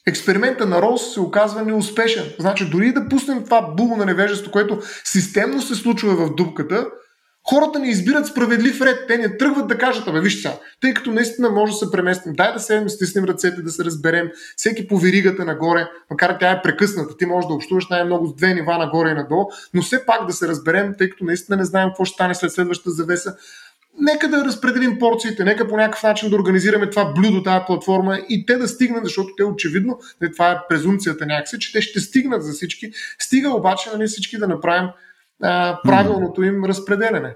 [0.05, 2.33] експеримента на Ролс се оказва неуспешен.
[2.39, 6.87] Значи дори да пуснем това було на невежество, което системно се случва в дупката,
[7.49, 9.07] хората не избират справедлив ред.
[9.07, 12.33] Те не тръгват да кажат, абе виж сега, тъй като наистина може да се преместим,
[12.33, 16.61] дай да седнем, стиснем ръцете, да се разберем, всеки по веригата нагоре, макар тя е
[16.61, 20.27] прекъсната, ти можеш да общуваш най-много с две нива нагоре и надолу, но все пак
[20.27, 23.35] да се разберем, тъй като наистина не знаем какво ще стане след следващата завеса
[23.99, 28.45] нека да разпределим порциите, нека по някакъв начин да организираме това блюдо, тази платформа и
[28.45, 29.99] те да стигнат, защото те очевидно,
[30.33, 32.91] това е презумцията някакси, че те ще стигнат за всички.
[33.19, 34.89] Стига обаче нали, всички да направим
[35.43, 37.35] а, правилното им разпределене.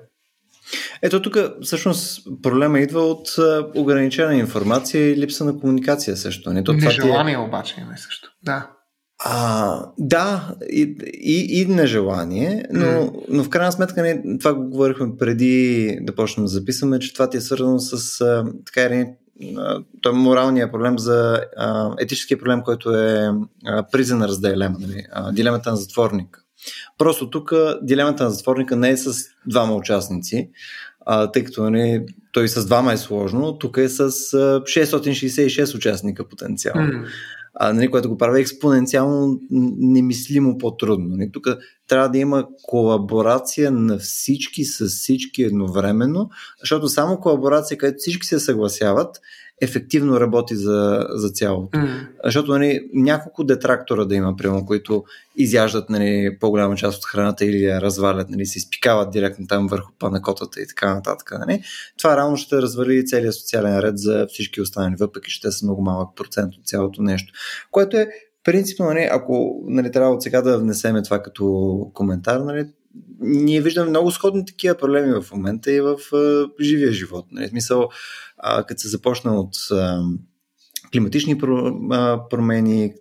[1.01, 3.27] Ето тук всъщност проблема идва от
[3.75, 6.53] ограничена информация и липса на комуникация също.
[6.53, 7.47] Не, то Нежелание това е...
[7.47, 8.29] обаче има също.
[8.43, 8.69] Да.
[9.25, 13.25] А, да, и, и, и нежелание, но, mm.
[13.29, 17.29] но в крайна сметка не, това го говорихме преди да почнем да записваме, че това
[17.29, 19.07] ти е свързано с а, така или
[20.01, 23.29] той е моралния проблем за а, етическия проблем, който е
[23.91, 26.41] призен дилема, нали, а, дилемата на затворника.
[26.97, 29.13] Просто тук дилемата на затворника не е с
[29.47, 30.49] двама участници,
[31.05, 36.27] а, тъй като нали, той с двама е сложно, тук е с а, 666 участника
[36.27, 36.91] потенциално.
[36.91, 37.05] Mm
[37.53, 41.07] а, нали, което го прави експоненциално немислимо по-трудно.
[41.09, 41.31] Нали.
[41.31, 41.47] Тук
[41.87, 48.39] трябва да има колаборация на всички с всички едновременно, защото само колаборация, където всички се
[48.39, 49.19] съгласяват,
[49.61, 51.79] ефективно работи за, за цялото.
[51.79, 52.07] Mm.
[52.23, 55.03] Защото нали, няколко детрактора да има, прямо, които
[55.35, 59.91] изяждат нали, по-голяма част от храната или я развалят, нали, се изпикават директно там върху
[59.99, 61.31] панакотата и така нататък.
[61.39, 61.61] Нали.
[61.97, 65.81] Това реално ще развали целият социален ред за всички останали, въпреки че те са много
[65.81, 67.33] малък процент от цялото нещо.
[67.71, 68.09] Което е
[68.43, 72.65] принципно, нали, ако нали, трябва от сега да внесеме това като коментар, нали,
[73.21, 77.25] ние виждаме много сходни такива проблеми в момента и в а, живия живот.
[77.31, 77.47] Нали?
[77.47, 77.89] Смисъл,
[78.37, 80.01] а, като се започна от а,
[80.91, 81.37] климатични
[82.29, 82.93] промени,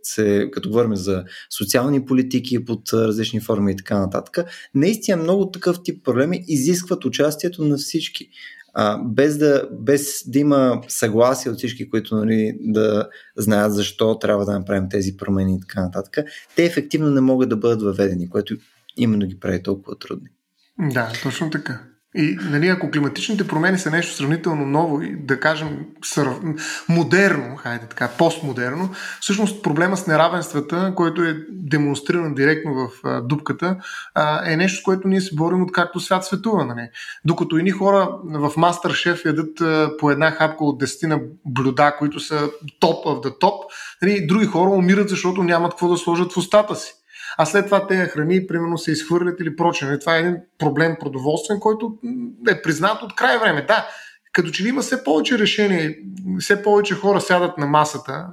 [0.52, 1.24] като говорим за
[1.58, 7.64] социални политики под различни форми и така нататък, наистина много такъв тип проблеми изискват участието
[7.64, 8.28] на всички.
[8.74, 14.44] а, без, да, без да има съгласие от всички, които нали, да знаят защо трябва
[14.44, 16.18] да направим тези промени и така нататък,
[16.56, 18.56] те ефективно не могат да бъдат въведени, което
[18.98, 20.28] именно ги прави толкова трудни.
[20.78, 21.80] Да, точно така.
[22.14, 26.28] И нали, ако климатичните промени са нещо сравнително ново и да кажем сър...
[26.88, 33.76] модерно, хайде така, постмодерно, всъщност проблема с неравенствата, който е демонстриран директно в а, дупката,
[34.14, 36.64] а, е нещо, с което ние се борим от както свят светува.
[36.64, 36.88] Нали.
[37.24, 42.20] Докато едни хора в Мастер Шеф ядат а, по една хапка от десетина блюда, които
[42.20, 43.64] са топ в да топ,
[44.02, 46.94] нали, други хора умират, защото нямат какво да сложат в устата си
[47.40, 49.98] а след това тези храни, примерно, се изхвърлят или прочее.
[49.98, 51.98] Това е един проблем продоволствен, който
[52.48, 53.64] е признат от край време.
[53.68, 53.88] Да,
[54.32, 55.94] като че ли има все повече решения,
[56.40, 58.26] все повече хора сядат на масата,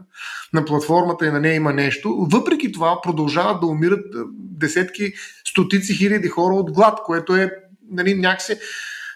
[0.53, 5.13] на платформата и на нея има нещо, въпреки това продължават да умират десетки,
[5.47, 7.51] стотици хиляди хора от глад, което е
[7.91, 8.57] нали, някакси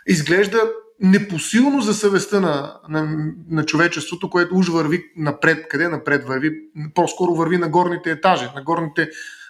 [0.08, 5.68] изглежда непосилно за съвестта на, на, на човечеството, което уж върви напред.
[5.70, 6.52] Къде напред върви?
[6.96, 9.10] По-скоро върви на горните етажи, на горните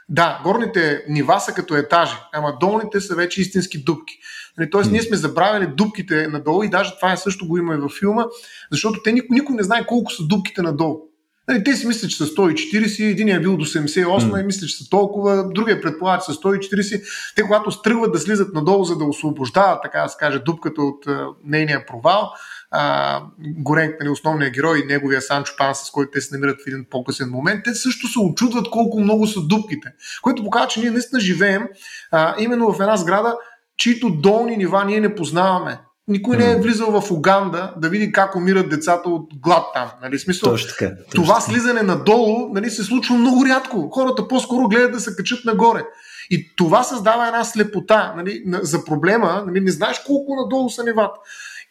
[0.10, 4.20] да, горните нива са като етажи, ама долните са вече истински дупки.
[4.58, 7.78] Нали, тоест, ние сме забравили дупките надолу и даже това е също го има и
[7.78, 8.26] във филма,
[8.72, 11.09] защото те никой, никой не знае колко са дупките надолу.
[11.50, 14.42] Нали, те си мислят, че са 140, един е бил до 78 mm.
[14.42, 17.34] и мислят, че са толкова, другия предполага, че са 140.
[17.36, 21.06] Те, когато тръгват да слизат надолу, за да освобождават, така да се каже, дупката от
[21.06, 22.32] uh, нейния провал,
[22.72, 26.68] а, Горенк, нали, основният герой и неговия Санчо Пан, с който те се намират в
[26.68, 29.94] един по-късен момент, те също се очудват колко много са дупките.
[30.22, 31.64] Което показва, че ние наистина живеем
[32.12, 33.36] а, именно в една сграда,
[33.78, 35.80] чието долни нива ние не познаваме.
[36.10, 39.90] Никой не е влизал в Уганда да види как умират децата от глад там.
[40.02, 40.20] Нали?
[40.20, 43.90] Смисъл, точно така, точно това слизане надолу нали, се случва много рядко.
[43.90, 45.84] Хората по-скоро гледат да се качат нагоре.
[46.30, 49.44] И това създава една слепота нали, за проблема.
[49.48, 51.20] Нали, не знаеш колко надолу са нивата.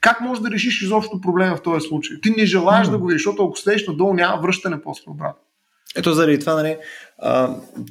[0.00, 2.16] Как можеш да решиш изобщо проблема в този случай?
[2.22, 2.90] Ти не желаеш mm.
[2.90, 5.42] да го видиш, защото ако следиш надолу, няма връщане после обратно.
[5.96, 6.76] Ето заради това, нали,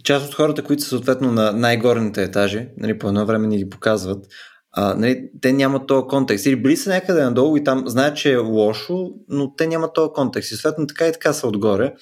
[0.03, 3.69] част от хората, които са съответно на най-горните етажи, нали, по едно време ни ги
[3.69, 4.25] показват,
[4.79, 6.45] а, нали, те нямат този контекст.
[6.45, 10.11] Или били са някъде надолу и там знаят, че е лошо, но те нямат този
[10.13, 10.51] контекст.
[10.51, 11.93] И съответно така и така са отгоре.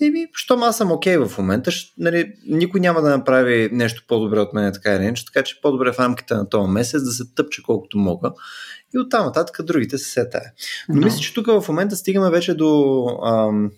[0.00, 3.68] И ми, щом аз съм окей okay в момента, ще, нали, никой няма да направи
[3.72, 7.02] нещо по-добре от мен, така или иначе, така че по-добре в рамките на този месец
[7.02, 8.32] да се тъпче колкото мога
[8.94, 10.52] и оттам нататък другите се сетае.
[10.88, 13.70] Но мисля, че тук в момента стигаме вече до, ам,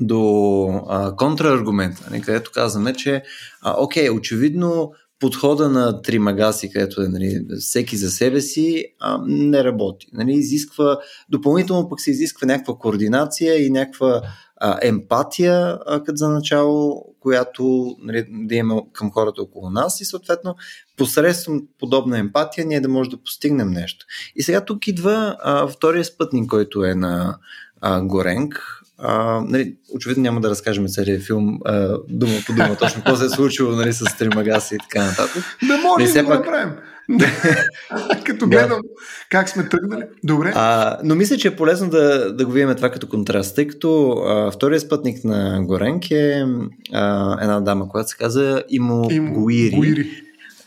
[0.00, 3.22] до а, контраргумента, нали, където казваме, че
[3.62, 9.64] а, окей, очевидно подхода на Тримагаси, където е нали, всеки за себе си, а, не
[9.64, 10.06] работи.
[10.12, 10.98] Нали, изисква,
[11.28, 14.22] допълнително пък се изисква някаква координация и някаква
[14.56, 20.04] а, емпатия а, като за начало, която нали, да има към хората около нас и
[20.04, 20.54] съответно
[20.96, 24.06] посредством подобна емпатия ние да можем да постигнем нещо.
[24.36, 27.38] И сега тук идва а, втория спътник, който е на
[27.80, 33.02] а, Горенк, а, нали, очевидно няма да разкажем целият филм а, дума по дума, точно
[33.02, 35.44] какво се е случило нали, с Тримагаси и така нататък.
[35.68, 36.38] Да може да го пак...
[36.38, 36.70] направим.
[38.24, 38.88] като гледам да.
[39.30, 40.02] как сме тръгнали.
[40.24, 40.52] Добре.
[40.54, 44.10] А, но мисля, че е полезно да, да го видим това като контраст, тъй като
[44.10, 46.46] а, втория спътник на Горенк е
[46.92, 49.76] а, една дама, която се каза Имо, Имо Гуири.
[49.76, 50.10] Гуири.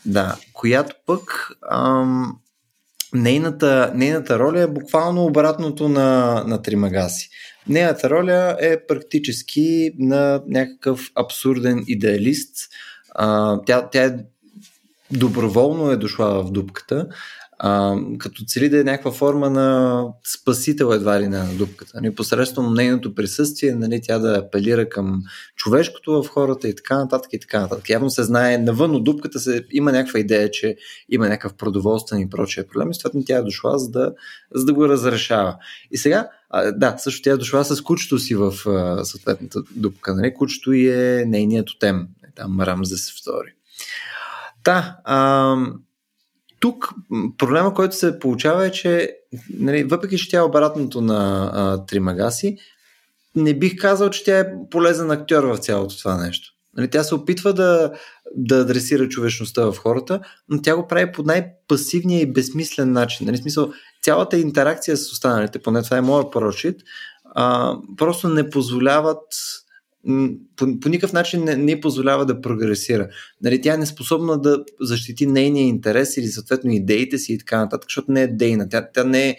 [0.06, 2.36] Да, която пък ам,
[3.14, 7.30] нейната, нейната роля е буквално обратното на, на Тримагаси.
[7.68, 12.56] Нейната роля е практически на някакъв абсурден идеалист.
[13.14, 14.16] А, тя, тя е
[15.10, 17.08] доброволно е дошла в дупката,
[17.58, 20.04] а, като цели да е някаква форма на
[20.34, 21.92] спасител едва ли на дупката.
[21.94, 25.22] Нали, посредством нейното присъствие, нали, тя да апелира към
[25.56, 27.90] човешкото в хората и така нататък и така нататък.
[27.90, 30.76] Явно се знае, навън от дупката се, има някаква идея, че
[31.08, 34.12] има някакъв продоволствен и прочие проблем и съответно тя е дошла за да,
[34.54, 35.56] за да го разрешава.
[35.90, 40.14] И сега а, да, също тя е дошла с кучето си в а, съответната дупка.
[40.14, 40.34] Нали?
[40.34, 42.08] Кучето и е нейният тотем.
[42.34, 43.52] Там Рамзес втори.
[44.64, 45.56] Да, а,
[46.60, 46.90] тук
[47.38, 49.16] проблема, който се получава е, че
[49.50, 52.56] нали, въпреки, че тя е обратното на а, Тримагаси,
[53.34, 56.52] не бих казал, че тя е полезен актьор в цялото това нещо.
[56.76, 57.92] Нали, тя се опитва да,
[58.36, 63.26] да адресира човечността в хората, но тя го прави по най-пасивния и безсмислен начин.
[63.26, 66.32] Нали, смисъл, цялата интеракция с останалите, поне това е моят
[67.34, 69.22] а, просто не позволяват
[70.56, 73.08] по, по никакъв начин не, не позволява да прогресира.
[73.42, 77.88] Нали, тя е неспособна да защити нейния интерес или съответно идеите си и така нататък,
[77.88, 78.68] защото не е дейна.
[78.68, 79.36] Тя, тя не е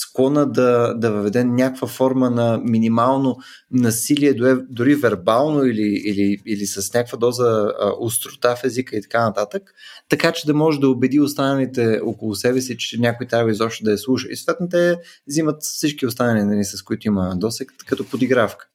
[0.00, 3.36] склона да, да въведе някаква форма на минимално
[3.70, 4.34] насилие,
[4.70, 9.62] дори вербално или, или, или с някаква доза острота в езика и така нататък,
[10.08, 13.90] така че да може да убеди останалите около себе си, че някой трябва изобщо да
[13.90, 14.28] я слуша.
[14.30, 14.96] И съответно те
[15.28, 18.66] взимат всички останали, нали, с които има досек, като подигравка.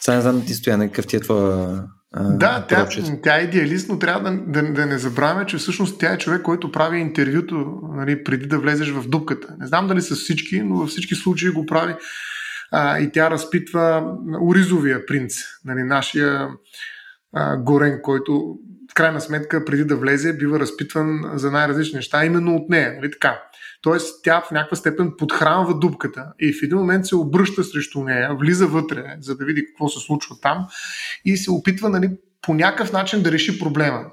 [0.00, 1.84] Сега не знам ти стоя, какъв ти е твоя
[2.16, 2.88] да, тя,
[3.22, 6.42] тя е идеалист, но трябва да, да, да не забравяме, че всъщност тя е човек,
[6.42, 9.54] който прави интервюто нали, преди да влезеш в дупката.
[9.60, 11.94] Не знам дали с всички, но във всички случаи го прави
[12.70, 16.48] а, и тя разпитва Оризовия принц, нали, нашия
[17.32, 18.58] а, Горен, който
[18.90, 22.94] в крайна сметка преди да влезе бива разпитван за най-различни неща, именно от нея.
[22.96, 23.42] Нали, така.
[23.82, 28.34] Тоест тя в някаква степен подхранва дупката и в един момент се обръща срещу нея,
[28.34, 30.66] влиза вътре, за да види какво се случва там
[31.24, 32.10] и се опитва нали,
[32.42, 34.04] по някакъв начин да реши проблема.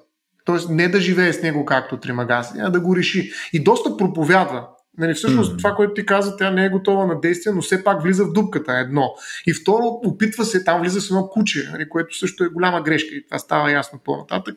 [0.45, 3.31] Тоест не да живее с него както Тримагаси, а да го реши.
[3.53, 4.67] И доста проповядва.
[4.97, 5.57] Нали, всъщност mm.
[5.57, 8.31] това, което ти каза, тя не е готова на действие, но все пак влиза в
[8.31, 9.13] дупката, едно.
[9.47, 13.15] И второ, опитва се, там влиза с едно куче, нали, което също е голяма грешка
[13.15, 14.55] и това става ясно по-нататък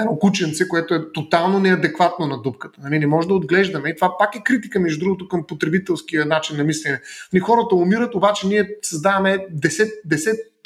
[0.00, 2.80] едно кученце, което е тотално неадекватно на дупката.
[2.82, 3.88] Нали, не може да отглеждаме.
[3.88, 7.00] И това пак е критика, между другото, към потребителския начин на мислене.
[7.32, 9.90] Нали, хората умират, обаче ние създаваме 10,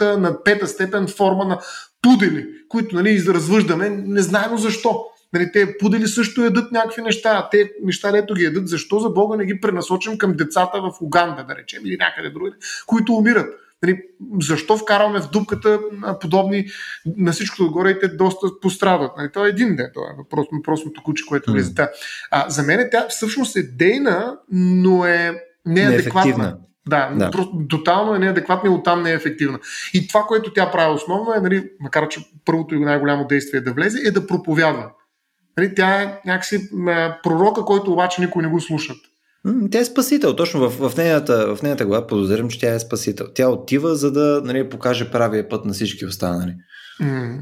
[0.01, 1.59] 10 на пета степен форма на
[2.03, 5.05] пудели, които нали, развъждаме, не знаем защо.
[5.33, 7.49] Нали, те пудели също ядат някакви неща.
[7.51, 11.45] Те неща, дето ги ядат, защо за Бога не ги пренасочим към децата в Уганда,
[11.49, 13.47] да речем, или някъде другаде, които умират.
[13.83, 14.03] Нали,
[14.41, 15.81] защо вкарваме в дупката
[16.21, 16.67] подобни
[17.17, 19.13] на всичкото отгоре и те доста пострадат?
[19.17, 21.73] Нали, това е един ден, това е въпрос, въпросното куче, което влиза.
[21.73, 21.89] Mm.
[22.31, 26.57] А, за мен тя всъщност е дейна, но е неадекватна.
[26.89, 27.31] Да, да.
[27.31, 29.59] Просто, тотално е неадекватна и оттам не е ефективна.
[29.95, 33.63] И това, което тя прави основно е, нали, макар че първото и най-голямо действие е
[33.63, 34.91] да влезе, е да проповядва.
[35.57, 36.71] Нали, тя е някакси
[37.23, 38.97] пророка, който обаче никой не го слушат.
[39.71, 40.37] Тя е спасител.
[40.37, 43.27] Точно в, в, нейната, в нейната глава подозирам, че тя е спасител.
[43.35, 46.55] Тя отива, за да нали, покаже правия път на всички останали.
[47.01, 47.39] Mm.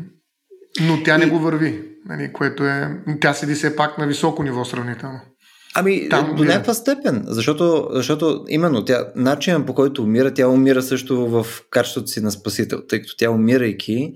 [0.81, 3.03] Но тя не го върви, нали, което е...
[3.21, 5.21] Тя седи все пак на високо ниво сравнително.
[5.75, 10.83] Ами, Там, до някаква степен, защото, защото именно тя, начинът по който умира, тя умира
[10.83, 14.13] също в качеството си на спасител, тъй като тя умирайки,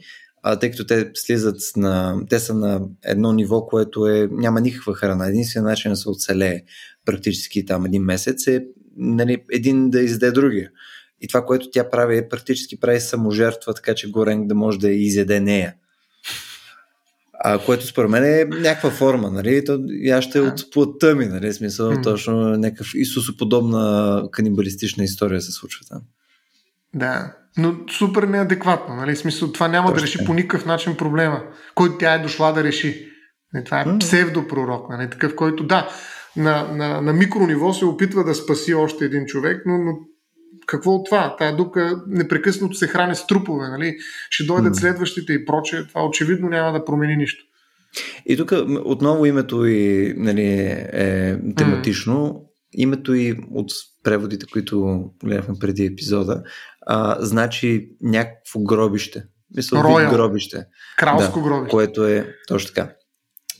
[0.47, 4.95] а, тъй като те слизат на, те са на едно ниво, което е, няма никаква
[4.95, 5.29] храна.
[5.29, 6.63] Единственият начин да се оцелее
[7.05, 10.71] практически там един месец е нали, един да изяде другия.
[11.21, 14.91] И това, което тя прави, е практически прави саможертва, така че Горен да може да
[14.91, 15.75] изяде нея.
[17.33, 19.65] А, което според мен е някаква форма, нали?
[19.65, 21.53] То, я ще е от плътта ми, нали?
[21.53, 22.03] Смисъл, mm.
[22.03, 26.03] точно някакъв Исусоподобна канибалистична история се случва там.
[26.95, 29.17] Да, но супер неадекватно, нали?
[29.17, 29.97] Смисъл, това няма Точно.
[29.97, 31.43] да реши по никакъв начин проблема,
[31.75, 33.09] който тя е дошла да реши.
[33.53, 35.11] Нали, това е псевдопророк, нали?
[35.11, 35.89] Такъв, който да,
[36.37, 39.93] на, на, на микрониво се опитва да спаси още един човек, но, но
[40.67, 41.37] какво от това?
[41.39, 43.97] Тая дупка непрекъснато се храни с трупове, нали?
[44.31, 45.87] Ще дойдат следващите и прочее.
[45.87, 47.45] Това очевидно няма да промени нищо.
[48.27, 48.53] И тук
[48.85, 50.43] отново името и нали,
[50.93, 52.15] е тематично.
[52.15, 52.41] Mm.
[52.73, 56.43] Името и от преводите, които гледахме преди епизода,
[56.87, 59.25] а, значи някакво гробище.
[59.57, 60.67] Мисля, вид гробище.
[60.97, 61.71] Кралско да, гробище.
[61.71, 62.93] Което е, точно така.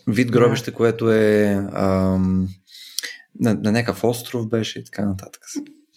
[0.09, 0.75] Вид гробище, yeah.
[0.75, 2.49] което е ам,
[3.41, 5.43] на, на някакъв остров беше и така нататък.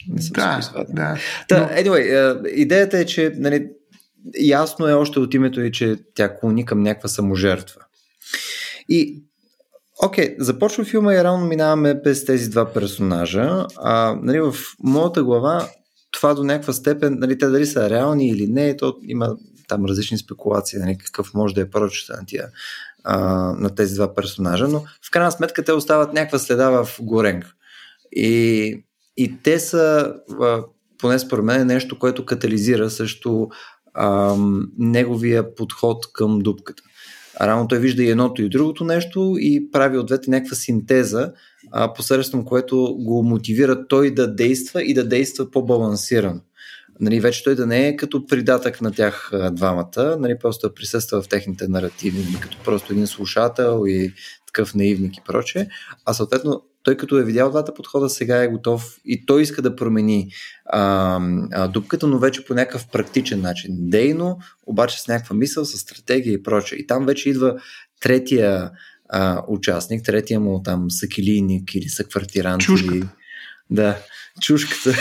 [0.09, 1.17] Не съм да, да.
[1.47, 1.65] Та, Но...
[1.67, 3.69] anyway, идеята е, че нали,
[4.39, 7.81] ясно е още от името и, че тя клони към някаква саможертва.
[8.89, 9.23] И
[10.03, 13.65] Окей, okay, започва филма и рано минаваме без тези два персонажа.
[13.77, 15.69] А, нали, в моята глава
[16.11, 20.17] това до някаква степен, нали, те дали са реални или не, то има там различни
[20.17, 22.49] спекулации, нали, какъв може да е прочета на тия
[23.03, 23.17] а,
[23.59, 27.45] на тези два персонажа, но в крайна сметка те остават някаква следа в Горенг.
[28.11, 28.83] И,
[29.17, 30.63] и те са, а,
[30.97, 33.49] поне според мен, нещо, което катализира също
[33.93, 34.35] а,
[34.77, 36.83] неговия подход към дупката.
[37.41, 41.33] Рано той вижда и едното и другото нещо и прави от двете някаква синтеза,
[41.71, 46.41] а, посредством което го мотивира той да действа и да действа по-балансирано
[46.99, 51.21] нали, вече той да не е като придатък на тях двамата, нали, просто да присъства
[51.21, 54.13] в техните наративи, нали, като просто един слушател и
[54.45, 55.67] такъв наивник и прочее,
[56.05, 59.75] а съответно той като е видял двата подхода, сега е готов и той иска да
[59.75, 60.29] промени
[60.65, 61.19] а,
[61.51, 63.75] а, дупката, но вече по някакъв практичен начин.
[63.79, 66.79] Дейно, обаче с някаква мисъл, с стратегия и прочее.
[66.79, 67.55] И там вече идва
[68.01, 68.71] третия
[69.09, 72.61] а, участник, третия му там съкилийник или съквартирант.
[72.61, 72.95] Чушката.
[72.95, 73.05] Или...
[73.69, 73.97] Да,
[74.41, 74.97] чушката.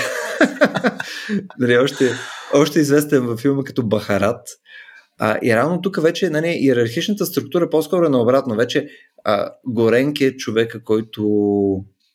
[1.58, 2.12] нали, още,
[2.54, 4.48] още известен във филма като Бахарат.
[5.18, 8.56] А, и равно тук вече нали, иерархичната структура по-скоро е наобратно.
[8.56, 8.88] Вече
[9.24, 11.24] а, Горенки е човека, който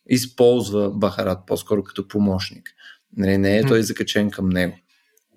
[0.10, 2.70] използва Бахарат по-скоро като помощник.
[3.18, 4.76] Нали, не е той закачен към него.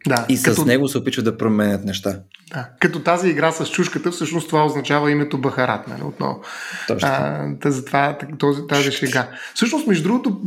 [0.06, 0.64] Да, и с като...
[0.64, 2.20] него се опитва да променят неща.
[2.52, 6.40] Да, като тази игра с чушката, всъщност това означава името Бахарат, нали, отново.
[6.88, 7.08] Точно.
[7.12, 7.46] А,
[7.86, 9.28] това, този, тази шега.
[9.54, 10.40] Всъщност, между другото,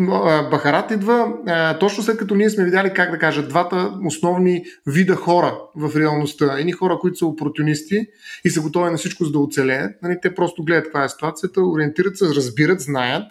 [0.52, 5.16] Бахарат идва а, точно след като ние сме видяли, как да кажа, двата основни вида
[5.16, 6.56] хора в реалността.
[6.60, 8.08] Едни хора, които са опортунисти
[8.46, 9.92] и са готови на всичко за да оцелеят.
[10.04, 13.24] Нали, те просто гледат каква е ситуацията, ориентират се, разбират, знаят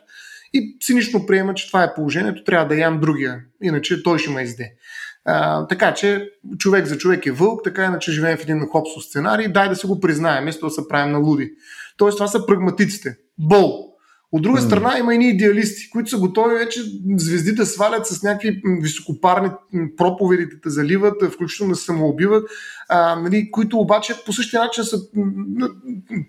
[0.52, 4.42] и цинично приемат, че това е положението, трябва да ям другия, иначе той ще ме
[4.42, 4.72] изде.
[5.26, 9.48] А, така че човек за човек е вълк, така иначе живеем в един хопсов сценарий,
[9.48, 11.52] дай да се го признаем, вместо да се правим на луди.
[11.96, 13.16] Тоест това са прагматиците.
[13.38, 13.96] Бол.
[14.32, 14.66] От друга mm.
[14.66, 16.80] страна има и идеалисти, които са готови вече
[17.16, 19.50] звезди да свалят с някакви високопарни
[19.96, 22.50] проповеди, да заливат, включително да се самоубиват,
[22.88, 24.98] а, нали, които обаче по същия начин са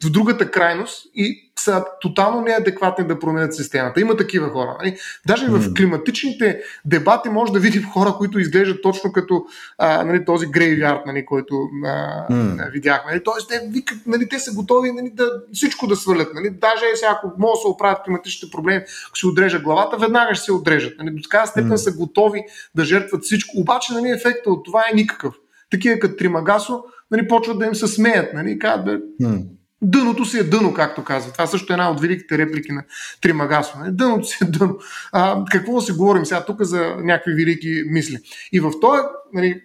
[0.03, 4.01] в другата крайност и са тотално неадекватни да променят системата.
[4.01, 4.77] Има такива хора.
[4.79, 4.97] Нали?
[5.27, 5.49] Даже mm.
[5.49, 9.45] в климатичните дебати може да видим хора, които изглеждат точно като
[9.77, 11.55] а, нали, този грейвярд, нали, който
[11.85, 12.71] а, mm.
[12.71, 13.11] видяхме.
[13.11, 13.23] Нали?
[13.23, 16.33] Тоест, те, викат, нали, те са готови нали, да, всичко да свалят.
[16.33, 16.49] Нали?
[16.49, 20.45] Даже сега, ако могат да се оправят климатичните проблеми, ако се отрежат главата, веднага ще
[20.45, 20.93] се отрежат.
[20.99, 21.15] Нали?
[21.15, 21.75] До такава степен mm.
[21.75, 22.43] са готови
[22.75, 23.59] да жертват всичко.
[23.59, 25.33] Обаче нали, ефектът от това е никакъв.
[25.71, 28.33] Такива като Тримагасо, нали, почват да им се смеят.
[28.33, 29.45] Нали, казват, бе, mm.
[29.81, 31.31] Дъното си е дъно, както казва.
[31.31, 32.83] Това също е една от великите реплики на
[33.21, 33.79] Тримагасо.
[33.79, 33.91] Нали?
[33.91, 34.77] Дъното си е дъно.
[35.11, 38.17] А, какво да си говорим сега тук за някакви велики мисли?
[38.51, 39.01] И в този,
[39.33, 39.61] нали,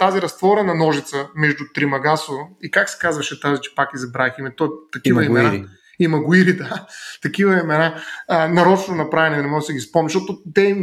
[0.00, 2.32] тази разтворена ножица между Тримагасо
[2.62, 5.64] и как се казваше тази, че пак и забравих име, то такива имена
[5.98, 6.86] и Магуири, да,
[7.22, 7.94] такива имена,
[8.28, 10.76] а, нарочно направени, не мога да се ги спомня, защото те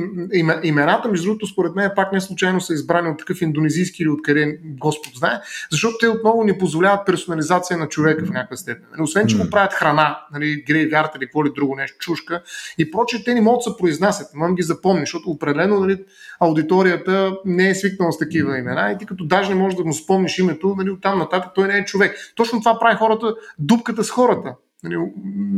[0.64, 4.60] имената, между другото, според мен пак не случайно са избрани от такъв индонезийски или откъде
[4.64, 5.40] Господ знае,
[5.72, 8.86] защото те отново ни позволяват персонализация на човека в някаква степен.
[8.92, 12.42] Нали, освен, че му правят храна, нали, грей вярта или какво ли друго нещо, чушка
[12.78, 16.04] и проче, те не могат да се произнасят, могат ги запомни, защото определено нали,
[16.40, 19.94] аудиторията не е свикнала с такива имена и ти като даже не можеш да му
[19.94, 22.16] спомниш името, нали, оттам нататък той не е човек.
[22.36, 24.56] Точно това прави хората, дупката с хората.
[24.84, 24.98] Нали,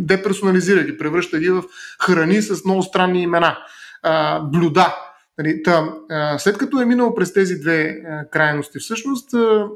[0.05, 1.63] деперсонализира ги, превръща ги в
[2.01, 3.57] храни с много странни имена.
[4.03, 4.95] А, блюда.
[5.37, 9.67] Нали, та, а, след като е минал през тези две а, крайности, всъщност а,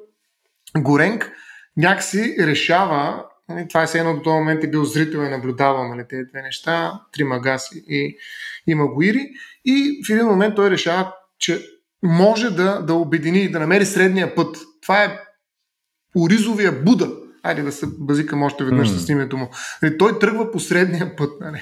[0.78, 1.32] Горенк
[1.78, 5.88] някакси решава, нали, това е все едно до този момент е бил зрител и наблюдавал
[5.88, 8.18] нали, тези две неща, Тримагаси и,
[8.68, 9.30] и Магуири,
[9.66, 11.66] и в един момент той решава, че
[12.04, 14.58] може да, да обедини, да намери средния път.
[14.82, 15.20] Това е
[16.16, 17.12] Оризовия Буда,
[17.44, 18.98] Айде да се базикам още веднъж mm.
[18.98, 19.50] с името му.
[19.84, 21.32] Нали, той тръгва по средния път.
[21.42, 21.62] Нали.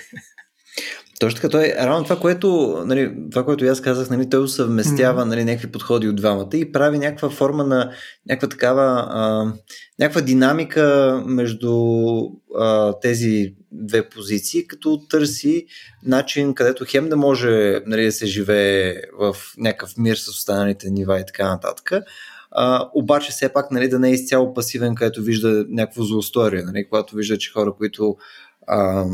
[1.20, 5.46] Точно така, той, равно това, което, нали, това, което аз казах, нали, той съвместява нали,
[5.46, 7.92] някакви подходи от двамата и прави някаква форма на
[8.30, 9.54] някаква такава, а,
[10.00, 11.74] някаква динамика между
[12.58, 15.66] а, тези две позиции, като търси
[16.04, 21.20] начин, където хем да може нали, да се живее в някакъв мир с останалите нива
[21.20, 21.92] и така нататък,
[22.52, 26.86] а, обаче все пак нали, да не е изцяло пасивен, където вижда някакво злоусторие, нали,
[26.90, 28.16] когато вижда, че хора, които
[28.68, 29.06] а,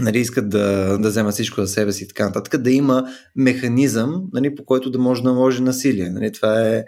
[0.00, 4.22] нали, искат да, да вземат всичко за себе си и така нататък, да има механизъм,
[4.32, 6.10] нали, по който да може да наложи насилие.
[6.10, 6.84] Нали, това е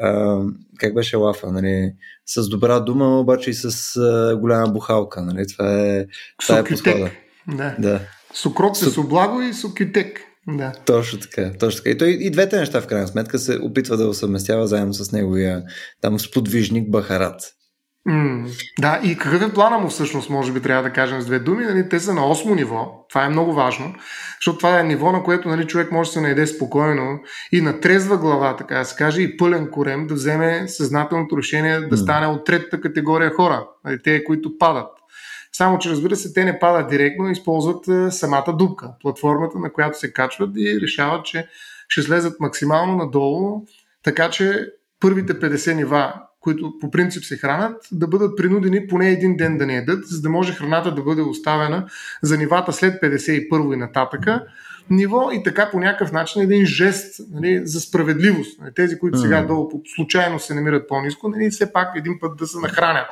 [0.00, 0.40] а,
[0.78, 1.92] как беше лафа, нали,
[2.26, 5.22] с добра дума, обаче и с а, голяма бухалка.
[5.22, 6.06] Нали, това е,
[6.40, 7.10] това е подхода.
[7.56, 7.76] Да.
[7.78, 8.00] да.
[8.34, 10.25] Сукрот се с облаго и сукютек.
[10.48, 10.72] Да.
[10.86, 11.90] Точно така, точно така.
[11.90, 15.12] И той и двете неща в крайна сметка се опитва да го съвместява заедно с
[15.12, 15.62] неговия
[16.00, 17.40] там сподвижник Бахарат.
[18.08, 18.46] Mm,
[18.80, 21.64] да, и какъв е плана му всъщност, може би трябва да кажем с две думи.
[21.64, 23.94] Нали, те са на 8 ниво, това е много важно,
[24.40, 27.18] защото това е ниво, на което нали, човек може да се найде спокойно
[27.52, 31.80] и на трезва глава, така да се каже, и пълен корем да вземе съзнателното решение
[31.80, 32.02] да mm.
[32.02, 34.88] стане от третата категория хора, нали, те, които падат.
[35.56, 39.98] Само, че разбира се, те не падат директно, използват е, самата дупка, платформата, на която
[39.98, 41.48] се качват и решават, че
[41.88, 43.62] ще слезат максимално надолу,
[44.02, 44.66] така че
[45.00, 49.66] първите 50 нива, които по принцип се хранят, да бъдат принудени поне един ден да
[49.66, 51.86] не ядат, за да може храната да бъде оставена
[52.22, 54.44] за нивата след 51 и нататъка.
[54.90, 58.60] Ниво и така по някакъв начин един жест нали, за справедливост.
[58.60, 62.46] Нали, тези, които сега долу случайно се намират по-низко, нали, все пак един път да
[62.46, 63.08] се нахранят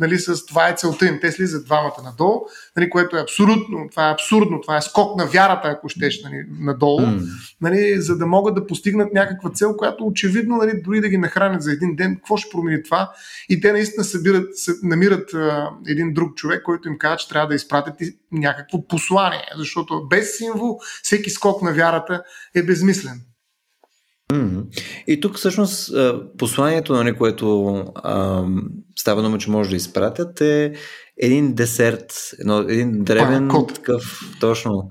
[0.00, 1.18] нали, с това е целта им.
[1.20, 2.40] Те слизат двамата надолу,
[2.76, 6.44] нали, което е абсурдно, това е абсурдно, това е скок на вярата, ако щеш, нали,
[6.60, 7.28] надолу, mm.
[7.60, 11.62] нали, за да могат да постигнат някаква цел, която очевидно, нали, дори да ги нахранят
[11.62, 13.12] за един ден, какво ще промени това?
[13.48, 14.48] И те наистина събират,
[14.82, 17.94] намират а, един друг човек, който им казва, че трябва да изпратят
[18.32, 22.22] някакво послание, защото без символ всеки скок на вярата
[22.54, 23.20] е безмислен.
[25.06, 25.94] И тук всъщност
[26.38, 28.44] посланието, нали, което а,
[28.96, 30.72] става дума, че може да изпратят е
[31.18, 34.88] един десерт, едно, един древен такъв, точно,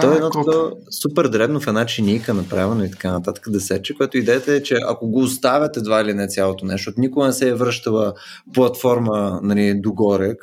[0.00, 0.72] това е едно такова
[1.02, 4.76] супер дребно в една чиника направено и така нататък да сече, което идеята е, че
[4.88, 8.14] ако го оставяте едва или не цялото нещо, от никога не се е връщала
[8.54, 10.34] платформа нали, догоре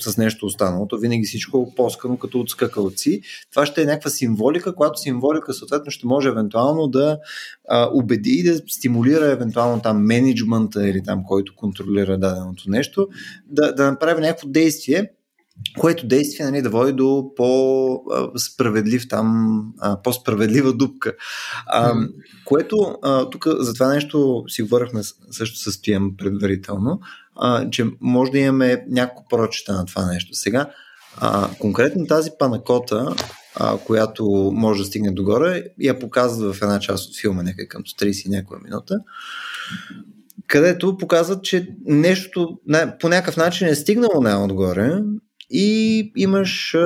[0.00, 3.20] с нещо останало, то винаги всичко е поскано като от скакалци.
[3.50, 7.18] Това ще е някаква символика, която символика съответно ще може евентуално да
[7.68, 13.08] а, убеди и да стимулира евентуално там менеджмента или там който контролира даденото нещо,
[13.46, 15.10] да, да направи някакво действие,
[15.78, 19.62] което действие нали, да води до по-справедлив там,
[20.04, 21.12] по-справедлива дупка.
[21.66, 21.94] А,
[22.44, 25.00] което а, тук за това нещо си говорихме
[25.30, 27.00] също с Стоян предварително,
[27.36, 30.34] а, че може да имаме няколко прочета на това нещо.
[30.34, 30.70] Сега,
[31.16, 33.14] а, конкретно тази панакота,
[33.56, 37.82] а, която може да стигне догоре, я показват в една част от филма, нека към
[37.82, 38.98] 30 някоя минута
[40.46, 42.58] където показват, че нещо
[43.00, 45.02] по някакъв начин е стигнало най-отгоре
[45.54, 46.76] и имаш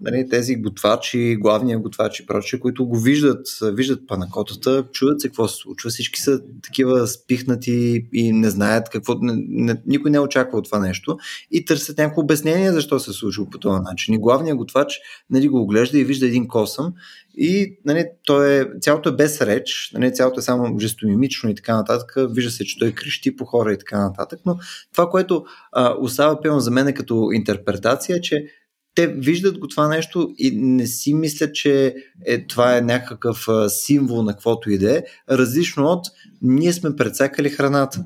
[0.00, 5.48] нали, тези готвачи, главния готвачи и прочие, които го виждат, виждат панакотата, чудят се какво
[5.48, 5.90] се случва.
[5.90, 9.14] Всички са такива спихнати и не знаят какво.
[9.14, 11.18] Не, не, никой не очаква от това нещо
[11.50, 14.14] и търсят някакво обяснение защо се е случило по този начин.
[14.14, 14.98] И главният готвач
[15.30, 16.92] нали, го оглежда и вижда един косъм
[17.36, 21.76] и нали, той е, цялото е без реч, нали, цялото е само жестомимично и така
[21.76, 22.14] нататък.
[22.30, 24.40] Вижда се, че той крещи по хора и така нататък.
[24.46, 24.58] Но
[24.92, 28.46] това, което а, остава пълно за мен като интерпретация, е, че
[28.94, 31.94] те виждат го това нещо и не си мислят, че
[32.26, 36.06] е, това е някакъв а, символ на каквото иде, различно от
[36.42, 38.04] ние сме прецакали храната.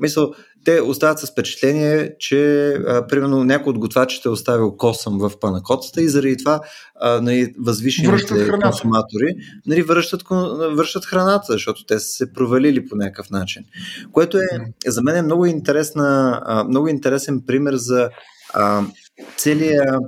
[0.00, 5.38] Мисъл, те остават с впечатление, че а, примерно някой от готвачите е оставил косъм в
[5.40, 6.60] панакотата и заради това
[7.00, 9.34] а, нали, възвишените консуматори
[9.66, 10.22] нали, връщат,
[10.76, 13.64] връщат храната, защото те са се провалили по някакъв начин.
[14.12, 14.48] Което е
[14.86, 18.10] за мен е много, интересна, а, много интересен пример за
[18.54, 18.84] а,
[19.36, 20.00] целият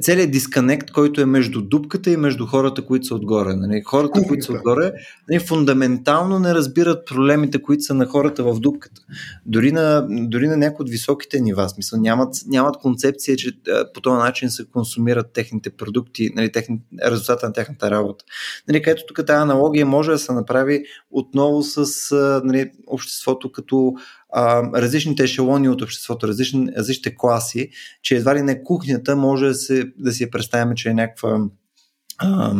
[0.00, 3.54] целият дисконект, който е между дупката и между хората, които са отгоре.
[3.56, 3.82] Нали?
[3.86, 4.92] Хората, които са отгоре,
[5.28, 9.02] нали, фундаментално не разбират проблемите, които са на хората в дупката.
[9.46, 13.52] Дори на, дори на някои от високите нива, смисъл, нямат, нямат концепция, че
[13.94, 18.24] по този начин се консумират техните продукти, нали, техни, резултата на тяхната работа.
[18.68, 21.86] Нали, където тук тази аналогия може да се направи отново с
[22.44, 23.94] нали, обществото като
[24.32, 27.70] а, различните ешелони от обществото, различни, различните класи,
[28.02, 31.38] че едва ли не кухнята може да, се, да си представяме, че е някаква
[32.18, 32.54] а,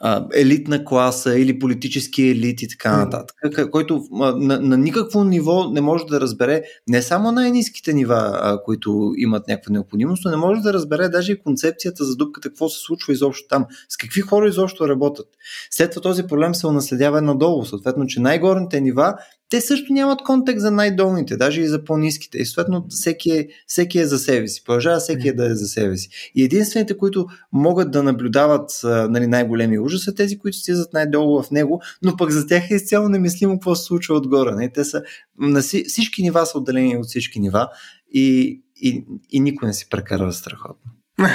[0.00, 5.80] а, елитна класа или политически елит и така нататък, който на, на никакво ниво не
[5.80, 10.60] може да разбере не само най-низките нива, а, които имат някаква необходимост, но не може
[10.60, 14.48] да разбере даже и концепцията за дупката, какво се случва изобщо там, с какви хора
[14.48, 15.26] изобщо работят.
[15.70, 19.14] След това този проблем се унаследява надолу, съответно, че най-горните нива
[19.52, 22.38] те също нямат контекст за най-долните, даже и за по-низките.
[22.38, 24.64] И съответно всеки е, всеки е за себе си.
[24.64, 26.08] Продължава всеки е да е за себе си.
[26.34, 31.50] И единствените, които могат да наблюдават нали, най-големи ужас са тези, които слизат най-долу в
[31.50, 34.54] него, но пък за тях е изцяло немислимо какво се случва отгоре.
[34.54, 34.72] Не?
[34.72, 35.02] Те са,
[35.38, 37.68] на всички нива са отделени от всички нива
[38.14, 40.90] и, и, и никой не си прекарва страхотно.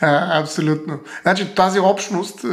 [0.00, 1.00] А, абсолютно.
[1.22, 2.44] Значи тази общност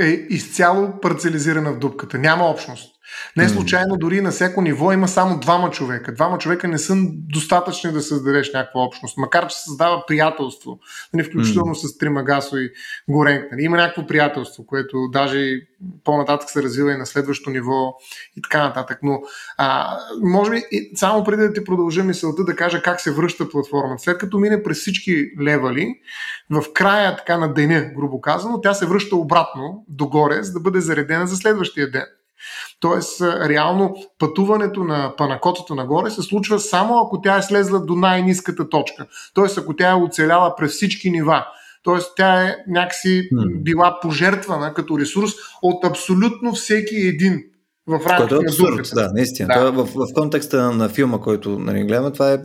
[0.00, 2.18] е изцяло парцелизирана в дупката.
[2.18, 2.93] Няма общност.
[3.36, 6.14] Не случайно дори на всяко ниво има само двама човека.
[6.14, 10.78] Двама човека не са достатъчни да създадеш някаква общност, макар че създава приятелство.
[11.12, 12.70] Нали, включително с Тримагасо и
[13.08, 13.44] Горенк.
[13.52, 15.54] Нали, има някакво приятелство, което даже
[16.04, 17.94] по-нататък се развива и на следващо ниво
[18.36, 18.98] и така нататък.
[19.02, 19.22] Но
[19.58, 20.62] а, може би
[20.94, 24.02] само преди да ти продължа мисълта да кажа как се връща платформата.
[24.02, 25.94] След като мине през всички левали,
[26.50, 30.80] в края така на деня, грубо казано, тя се връща обратно догоре, за да бъде
[30.80, 32.04] заредена за следващия ден.
[32.80, 38.68] Тоест, реално пътуването на панакотата нагоре се случва само ако тя е слезла до най-низката
[38.68, 39.06] точка.
[39.34, 41.46] Тоест, ако тя е оцеляла през всички нива.
[41.82, 43.28] Тоест, тя е някакси
[43.62, 45.32] била пожертвана като ресурс
[45.62, 47.42] от абсолютно всеки един
[47.86, 49.48] в рамките е абсурд, да, наистина.
[49.54, 49.70] Да.
[49.72, 52.38] В, в контекста на филма, който нали, гледаме, това е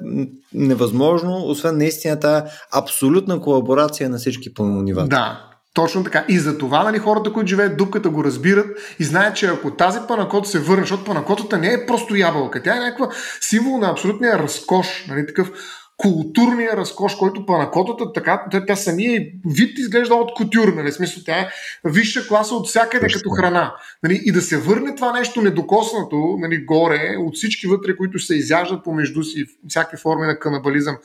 [0.54, 5.08] невъзможно, освен наистина тази абсолютна колаборация на всички нивата.
[5.08, 6.26] Да, точно така.
[6.28, 10.00] И за това нали, хората, които живеят дупката, го разбират и знаят, че ако тази
[10.08, 13.10] панакота се върне, защото панакотата не е просто ябълка, тя е някаква
[13.42, 15.52] символ на абсолютния разкош, нали, такъв
[16.00, 21.40] културния разкош, който панакотата, така, тя, тя самия вид изглежда от кутюр, нали, смисъл, тя
[21.40, 21.50] е
[21.86, 23.18] висша класа от всякъде Точно.
[23.18, 23.76] като храна.
[24.04, 28.36] Нали, и да се върне това нещо недокоснато, нали, горе, от всички вътре, които се
[28.36, 30.98] изяждат помежду си, всякакви форми на канабализъм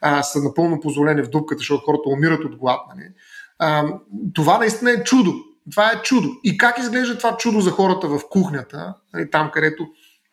[0.00, 2.80] а, са напълно позволени в дупката, защото хората умират от глад.
[2.96, 3.04] Нали
[3.60, 3.84] а,
[4.34, 5.34] това наистина е чудо.
[5.70, 6.28] Това е чудо.
[6.44, 9.86] И как изглежда това чудо за хората в кухнята, нали, там където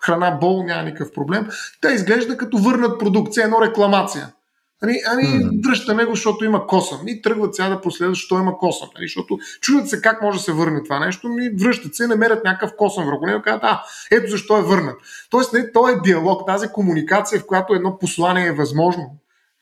[0.06, 1.48] храна бол няма никакъв проблем,
[1.82, 4.34] те изглежда като върнат продукция, едно рекламация.
[4.82, 5.68] Ами, ами mm.
[5.68, 7.00] връщаме го, защото има косъм.
[7.08, 8.90] И тръгват сега да последват, защото има косъм.
[8.96, 9.06] Нали?
[9.06, 12.72] Защото чудят се как може да се върне това нещо, ми връщат се, намерят някакъв
[12.78, 14.96] косъм върху него, казват, а, ето защо е върнат.
[15.30, 19.18] Тоест, не, то е диалог, тази комуникация, в която едно послание е възможно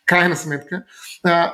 [0.05, 0.83] крайна сметка,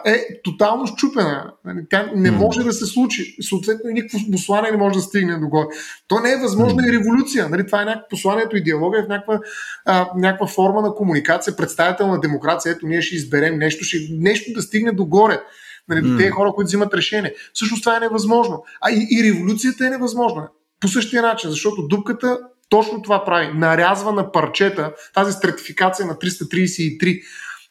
[0.05, 1.53] е тотално щупена.
[1.65, 3.35] Нали, тя не може да се случи.
[3.41, 5.67] Съответно, и никакво послание не може да стигне догоре.
[6.07, 7.49] То не е възможна и революция.
[7.49, 9.39] Нали, това е някакво посланието и диалога е в някаква,
[9.85, 12.71] а, някаква форма на комуникация, представителна демокрация.
[12.71, 15.41] Ето, ние ще изберем нещо, ще, нещо да стигне догоре.
[15.89, 17.33] Нали, до тези хора, които взимат решение.
[17.53, 18.63] Всъщност това е невъзможно.
[18.81, 20.47] А и, и революцията е невъзможна.
[20.79, 22.39] По същия начин, защото дупката
[22.69, 23.49] точно това прави.
[23.53, 27.21] Нарязва на парчета тази стратификация на 333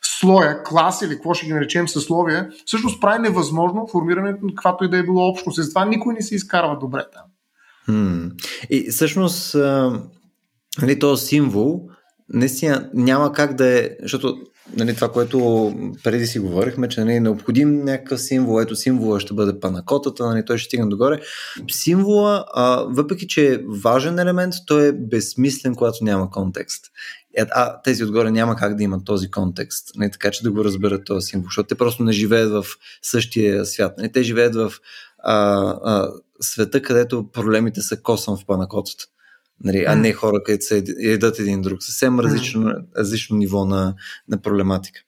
[0.03, 4.91] слоя, клас или какво ще ги наречем съсловия, всъщност прави невъзможно формирането на каквато и
[4.91, 5.59] да е било общност.
[5.59, 7.23] И затова никой не се изкарва добре там.
[7.89, 8.33] Hmm.
[8.71, 9.55] И всъщност
[10.83, 11.89] нали, този символ
[12.29, 14.37] наистина няма как да е, защото
[14.77, 15.73] нали, това, което
[16.05, 20.45] преди си говорихме, че нали, е необходим някакъв символ, ето символа ще бъде панакотата, нали,
[20.45, 21.21] той ще стигне догоре.
[21.71, 26.87] Символа, а, въпреки че е важен елемент, той е безсмислен, когато няма контекст.
[27.37, 30.51] Е, а тези отгоре няма как да имат този контекст, не, нали, така че да
[30.51, 32.65] го разберат този символ, защото те просто не живеят в
[33.03, 33.97] същия свят.
[33.97, 34.13] Не, нали.
[34.13, 34.73] те живеят в
[35.19, 35.35] а,
[35.85, 39.05] а, света, където проблемите са косъм в панакотата.
[39.65, 41.83] Нали, а не хора, където се едат един друг.
[41.83, 43.95] Съвсем различно, различно ниво на,
[44.29, 45.01] на проблематика.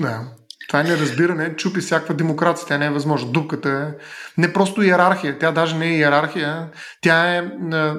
[0.00, 0.34] Да.
[0.70, 2.68] Това е неразбиране, чупи всякаква демокрация.
[2.68, 3.32] Тя не е възможно.
[3.32, 4.02] Дупката е
[4.38, 5.38] не просто иерархия.
[5.38, 6.68] Тя даже не е иерархия.
[7.00, 7.42] Тя е.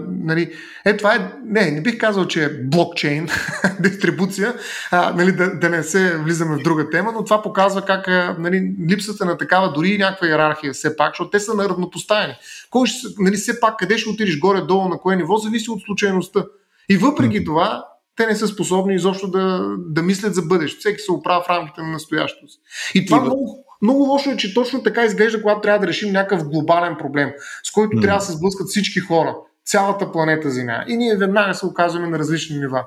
[0.07, 0.53] Нали,
[0.85, 1.31] е, това е.
[1.45, 3.29] Не, не бих казал, че е блокчейн,
[3.79, 4.53] дистрибуция,
[4.91, 8.07] а, нали, да, да не се влизаме в друга тема, но това показва как
[8.39, 12.33] нали, липсата на такава, дори и някаква иерархия, все пак, защото те са на равнопоставени.
[12.69, 16.45] Кой ще, нали, все пак, къде ще отидеш горе-долу, на кое ниво, зависи от случайността.
[16.89, 17.85] И въпреки това,
[18.21, 20.79] те не са способни изобщо да, да мислят за бъдеще.
[20.79, 22.57] Всеки се оправя в рамките на настоящето си.
[22.95, 23.21] И това и...
[23.21, 27.31] много, много лошо е, че точно така изглежда, когато трябва да решим някакъв глобален проблем,
[27.63, 28.01] с който mm.
[28.01, 30.83] трябва да се сблъскат всички хора, цялата планета Земя.
[30.87, 32.85] И ние веднага се оказваме на различни нива.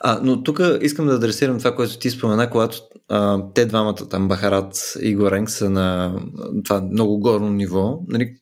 [0.00, 2.78] А, но тук искам да адресирам това, което ти спомена, когато
[3.08, 6.16] а, те двамата, там Бахарат и Горенг са на
[6.64, 8.34] това много горно ниво, нали,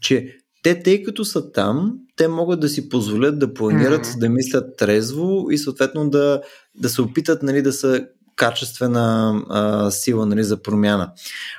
[0.00, 4.18] че те, тъй като са там, те могат да си позволят да планират, mm-hmm.
[4.18, 6.40] да мислят трезво и съответно да,
[6.74, 8.06] да се опитат нали, да са
[8.38, 11.12] качествена а, сила нали, за промяна.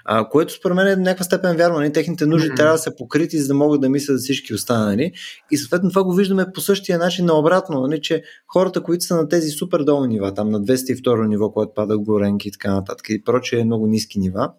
[0.05, 1.77] А, което според мен е до някаква степен вярно.
[1.77, 2.55] Нали, техните нужди mm-hmm.
[2.55, 5.11] трябва да са покрити, за да могат да мислят за всички останали.
[5.51, 9.27] И съответно това го виждаме по същия начин наобратно, нали, че хората, които са на
[9.29, 13.23] тези супер долни нива, там на 202 ниво, което пада горенки и така нататък, и
[13.23, 14.51] прочее много ниски нива,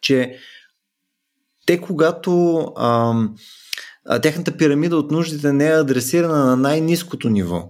[0.00, 0.36] че
[1.66, 3.34] те когато ам,
[4.22, 7.68] тяхната пирамида от нуждите не е адресирана на най-низкото ниво.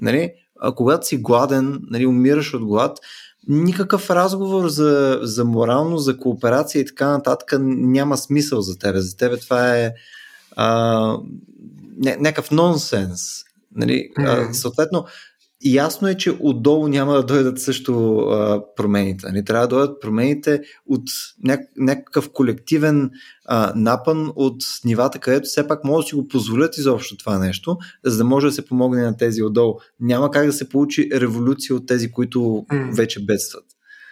[0.00, 0.32] Нали?
[0.60, 2.98] А когато си гладен, нали, умираш от глад,
[3.48, 9.00] никакъв разговор за, за морално, за кооперация и така нататък няма смисъл за тебе.
[9.00, 9.92] За тебе това е
[10.56, 11.18] а,
[11.96, 13.20] някакъв нонсенс.
[13.74, 14.08] Нали?
[14.18, 15.04] А, съответно,
[15.64, 19.26] ясно е, че отдолу няма да дойдат също а, промените.
[19.26, 19.44] Не нали?
[19.44, 21.02] трябва да дойдат промените от
[21.46, 23.10] ня- някакъв колективен
[23.44, 27.76] а, напън от нивата, където все пак могат да си го позволят изобщо това нещо,
[28.04, 29.74] за да може да се помогне на тези отдолу.
[30.00, 33.64] Няма как да се получи революция от тези, които вече бедстват.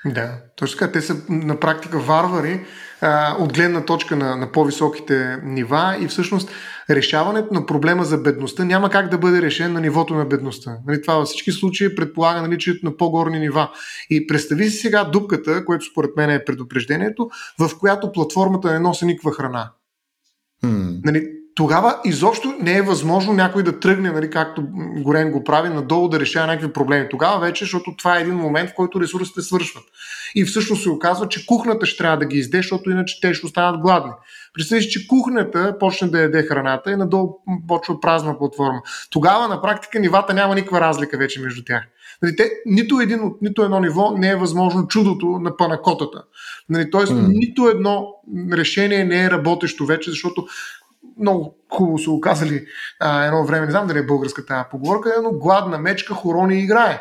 [0.07, 0.93] Да, точно така.
[0.93, 2.65] Те са на практика варвари
[3.01, 6.51] а, от гледна точка на, на по-високите нива и всъщност
[6.91, 10.77] решаването на проблема за бедността няма как да бъде решен на нивото на бедността.
[10.87, 13.71] Нали, това във всички случаи предполага наличието на по-горни нива.
[14.11, 17.31] И представи си сега дупката, което според мен е предупреждението,
[17.61, 19.71] в която платформата не носи никаква храна.
[20.65, 21.01] Hmm.
[21.05, 24.63] Нали, тогава изобщо не е възможно някой да тръгне, нали, както
[24.97, 27.07] Горен го прави, надолу да решава някакви проблеми.
[27.11, 29.85] Тогава вече, защото това е един момент, в който ресурсите свършват.
[30.35, 33.47] И всъщност се оказва, че кухната ще трябва да ги изде, защото иначе те ще
[33.47, 34.13] останат гладни.
[34.55, 37.31] Представи си, че кухнята почне да яде храната и надолу
[37.69, 38.83] почва празна платформа.
[39.11, 41.85] Тогава на практика нивата няма никаква разлика вече между тях.
[42.23, 46.25] Нали, те, нито, един от нито едно ниво не е възможно чудото на панакотата.
[46.69, 47.27] Нали, тоест, mm.
[47.29, 48.07] нито едно
[48.53, 50.47] решение не е работещо вече, защото
[51.21, 52.67] много хубаво са оказали
[53.01, 57.01] а, едно време, не знам дали е българската поговорка, но гладна мечка хорони играе.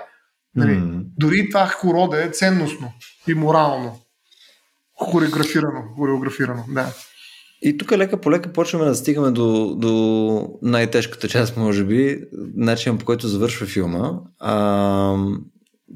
[0.56, 0.72] Нали?
[0.72, 1.04] Mm.
[1.18, 2.91] Дори това хоро да е ценностно
[3.28, 3.99] и морално.
[4.99, 6.93] Хореографирано, хореографирано, да.
[7.62, 12.20] И тук лека по лека почваме да стигаме до, до най-тежката част, може би,
[12.56, 14.12] начин по който завършва филма.
[14.39, 15.16] А,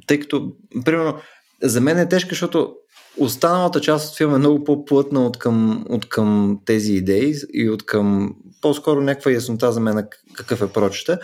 [0.07, 0.51] тъй като,
[0.85, 1.17] примерно,
[1.63, 2.73] за мен е тежка, защото
[3.19, 7.85] останалата част от филма е много по-плътна от към, от към тези идеи и от
[7.85, 11.19] към по-скоро някаква яснота за мен какъв е прочета.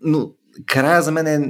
[0.00, 0.30] Но
[0.66, 1.40] края за мен е...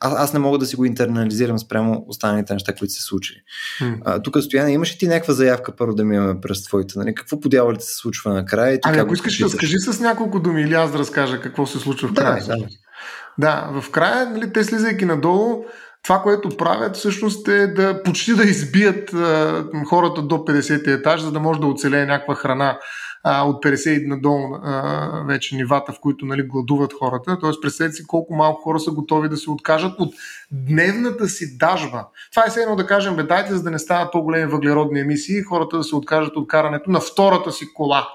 [0.00, 3.38] Аз, не мога да си го интернализирам спрямо останалите неща, които се случили.
[3.80, 4.24] Hmm.
[4.24, 6.98] тук, Стояна, имаш ли ти някаква заявка първо да минаме през твоите?
[6.98, 7.14] Нали?
[7.14, 8.78] Какво по дяволите се случва накрая?
[8.82, 12.08] Ами, ако искаш, да скажи с няколко думи или аз да разкажа какво се случва
[12.08, 12.44] в края.
[12.46, 12.66] Да, да.
[13.38, 15.64] да в края, нали, те слизайки надолу,
[16.02, 21.32] това, което правят всъщност е да почти да избият а, хората до 50 етаж, за
[21.32, 22.78] да може да оцелее някаква храна
[23.24, 27.38] а, от 50 и надолу а, вече нивата, в които нали, гладуват хората.
[27.40, 30.14] Тоест, представете си колко малко хора са готови да се откажат от
[30.52, 32.06] дневната си дажба.
[32.30, 35.42] Това е все едно да кажем, бе, дайте, за да не стават по-големи въглеродни емисии,
[35.42, 38.08] хората да се откажат от карането на втората си кола.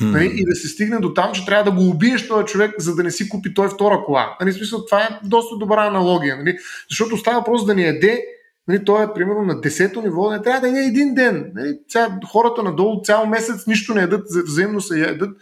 [0.00, 0.10] Mm.
[0.10, 2.94] Нали, и да се стигне до там, че трябва да го убиеш този човек, за
[2.94, 4.36] да не си купи той втора кола.
[4.40, 6.36] Нали, смисъл, това е доста добра аналогия.
[6.36, 6.58] Нали,
[6.90, 8.24] защото става просто да ни еде
[8.68, 11.52] Нали, той е примерно на 10-то ниво, не трябва да е един ден.
[11.54, 15.36] Нали, ця, хората надолу цял месец нищо не ядат, взаимно се ядат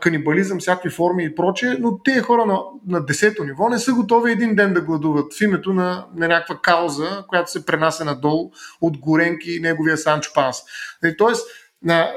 [0.00, 4.32] канибализъм, всякакви форми и прочее, но тези хора на, на 10-то ниво не са готови
[4.32, 8.50] един ден да гладуват в името на, на някаква кауза, която се пренася надолу
[8.80, 10.56] от Горенки и неговия Санчо Панс.
[11.02, 11.16] Нали,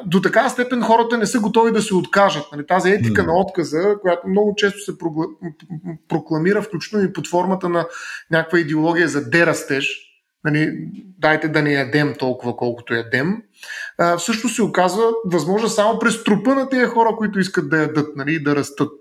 [0.05, 2.45] до така степен хората не са готови да се откажат.
[2.51, 3.25] Нали, тази етика mm.
[3.25, 4.97] на отказа, която много често се
[6.09, 7.87] прокламира, включително и под формата на
[8.31, 10.05] някаква идеология за дерастеж,
[10.43, 10.89] нали,
[11.19, 13.37] дайте да не ядем толкова колкото ядем,
[13.97, 18.15] а, всъщност се оказва възможно само през трупа на тези хора, които искат да ядат,
[18.15, 18.91] нали, да растат.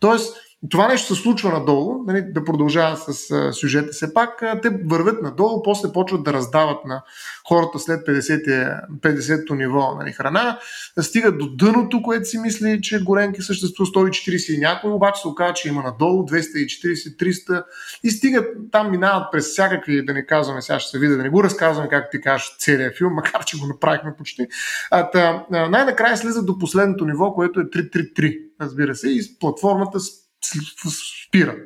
[0.00, 0.36] Тоест,
[0.70, 3.92] това нещо се случва надолу, нали, да продължава с а, сюжета.
[3.92, 7.02] Все пак, а, те вървят надолу, после почват да раздават на
[7.48, 10.58] хората след 50-то ниво нали, храна,
[11.00, 15.54] стигат до дъното, което си мисли, че Горенки съществува 140 и някой, обаче се оказва,
[15.54, 17.64] че има надолу 240-300
[18.04, 21.30] и стигат, там минават през всякакви, да не казваме, сега ще се видя, да не
[21.30, 24.46] го разказваме, както ти кажеш, целият филм, макар че го направихме почти.
[24.90, 30.00] А, та, най-накрая слизат до последното ниво, което е 333, разбира се, и платформата
[31.26, 31.56] спира.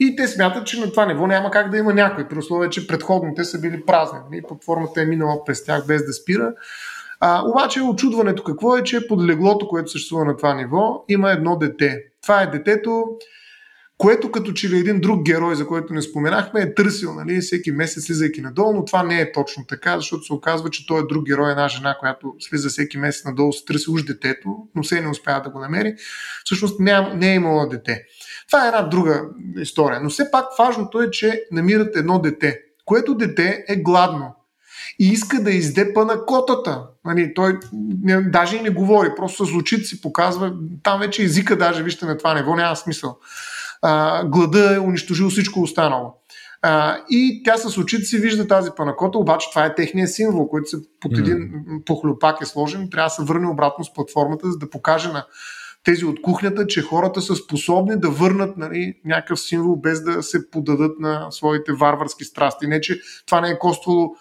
[0.00, 2.86] И те смятат, че на това ниво няма как да има някой, при условие, че
[2.86, 4.18] предходните са били празни.
[4.32, 6.52] И платформата е минала през тях без да спира.
[7.20, 11.56] А, обаче очудването какво е, че под леглото, което съществува на това ниво, има едно
[11.56, 11.98] дете.
[12.22, 13.04] Това е детето,
[14.00, 17.72] което като че ли един друг герой, за който не споменахме, е търсил нали, всеки
[17.72, 21.06] месец слизайки надолу, но това не е точно така, защото се оказва, че той е
[21.08, 25.00] друг герой, една жена, която слиза всеки месец надолу, се търси уж детето, но все
[25.00, 25.94] не успява да го намери.
[26.44, 28.02] Всъщност не, не е имала дете.
[28.46, 29.22] Това е една друга
[29.58, 30.00] история.
[30.00, 34.34] Но все пак важното е, че намират едно дете, което дете е гладно
[34.98, 36.82] и иска да издепа на котата.
[37.04, 37.58] Нали, той
[38.02, 42.06] не, даже и не говори, просто с очите си показва, там вече езика даже, вижте
[42.06, 43.18] на това ниво, няма смисъл
[43.82, 46.14] а, глада е унищожил всичко останало.
[46.62, 50.70] А, и тя с очите си вижда тази панакота, обаче това е техния символ, който
[50.70, 51.84] се под един mm.
[51.84, 52.90] похлюпак е сложен.
[52.90, 55.26] Трябва да се върне обратно с платформата, за да покаже на
[55.84, 60.50] тези от кухнята, че хората са способни да върнат нали, някакъв символ без да се
[60.50, 62.66] подадат на своите варварски страсти.
[62.66, 64.14] Не, че това не е коствало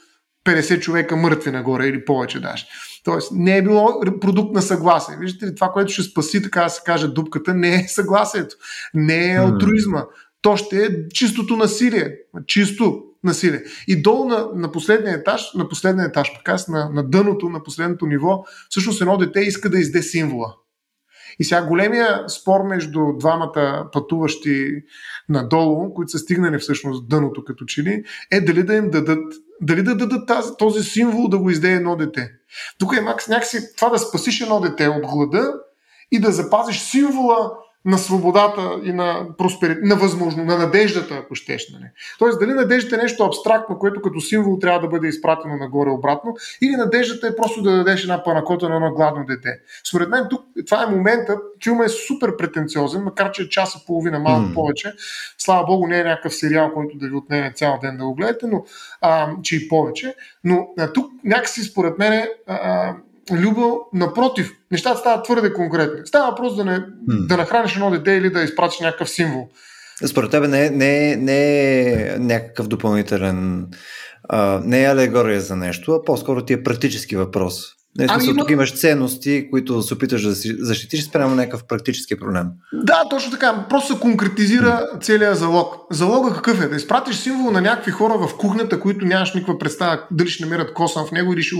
[0.45, 2.65] 50 човека мъртви нагоре или повече даже.
[3.03, 5.17] Тоест, не е било продукт на съгласие.
[5.19, 8.55] Виждате ли, това, което ще спаси, така да се каже, дупката, не е съгласието,
[8.93, 10.03] не е алтруизма.
[10.41, 12.15] То ще е чистото насилие.
[12.47, 13.63] Чисто насилие.
[13.87, 17.63] И долу на, на последния етаж, на последния етаж, пък аз, на, на дъното, на
[17.63, 20.55] последното ниво, всъщност едно дете иска да изде символа.
[21.39, 24.67] И сега големия спор между двамата пътуващи
[25.29, 29.83] надолу, които са стигнали всъщност дъното като че ли, е дали да им дадат дали
[29.83, 32.31] да дадат този символ да го изде едно дете.
[32.79, 35.53] Тук е някакси това да спасиш едно дете от глада
[36.11, 37.51] и да запазиш символа
[37.89, 41.71] на свободата и на просперите, на възможно, на надеждата, ако щеш.
[41.73, 41.83] Нали.
[42.19, 46.71] Тоест, дали надеждата е нещо абстрактно, което като символ трябва да бъде изпратено нагоре-обратно, или
[46.71, 49.59] надеждата е просто да дадеш една панакота на едно гладно дете.
[49.89, 53.85] Според мен тук това е момента, филмът е супер претенциозен, макар че е час и
[53.85, 54.53] половина, малко mm.
[54.53, 54.93] повече.
[55.37, 58.47] Слава богу, не е някакъв сериал, който да ви отнеме цял ден да го гледате,
[58.47, 58.65] но
[59.01, 60.15] а, че и повече.
[60.43, 62.95] Но а, тук някакси според мен а,
[63.31, 65.99] Любо, напротив, нещата стават твърде конкретни.
[66.05, 67.27] Става въпрос да, не, hmm.
[67.27, 69.49] да нахраниш едно дете или да изпратиш някакъв символ.
[70.05, 73.67] Според тебе не, не, не е някакъв допълнителен.
[74.29, 77.78] А, не е алегория за нещо, а по-скоро ти е практически въпрос.
[77.97, 78.39] Не, ами смисъл, има...
[78.39, 80.33] тук имаш ценности, които се опиташ да
[80.65, 82.47] защитиш спрямо някакъв практически проблем.
[82.73, 83.65] Да, точно така.
[83.69, 85.01] Просто се конкретизира mm.
[85.01, 85.75] целият залог.
[85.91, 86.67] Залога какъв е?
[86.67, 90.73] Да изпратиш символ на някакви хора в кухнята, които нямаш никаква представа дали ще намерят
[90.73, 91.55] косан в него или ще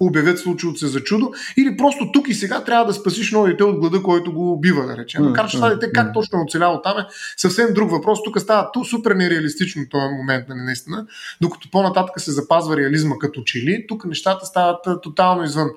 [0.00, 3.64] обявят случилото се за чудо, или просто тук и сега трябва да спасиш ново дете
[3.64, 5.24] от глада, който го убива, да речем.
[5.24, 7.06] Макар че това дете как точно е оцеляло там е
[7.36, 8.18] съвсем друг въпрос.
[8.24, 11.06] Тук става ту супер нереалистично този момент, нали, наистина.
[11.40, 15.69] Докато по-нататък се запазва реализма като чили, тук нещата стават тотално извън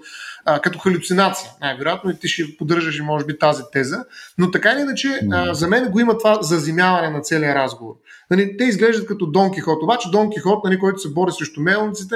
[0.45, 1.49] а, като халюцинация.
[1.61, 4.05] Най-вероятно и ти ще поддържаш, може би, тази теза.
[4.37, 7.93] Но така или иначе, а, за мен го има това заземяване на целия разговор.
[8.31, 9.83] Нали, те изглеждат като Дон Кихот.
[9.83, 12.15] Обаче Дон Кихот, нали, който се бори срещу мелниците,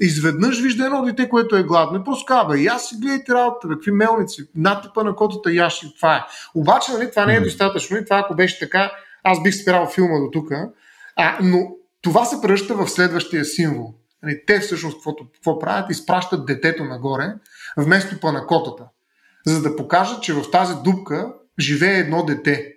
[0.00, 2.00] изведнъж вижда едно дете, което е гладно.
[2.00, 5.94] И просто казва, и аз си гледайте работа, какви мелници, натипа на котата яш и
[5.96, 6.24] това е.
[6.54, 8.92] Обаче, нали, това не е достатъчно и това ако беше така,
[9.24, 10.50] аз бих спирал филма до тук.
[11.42, 11.58] но
[12.02, 13.94] това се превръща в следващия символ.
[14.22, 15.90] Нали, те всъщност какво, какво правят?
[15.90, 17.34] Изпращат детето нагоре,
[17.76, 18.84] вместо панакотата,
[19.46, 22.74] за да покажат, че в тази дупка живее едно дете,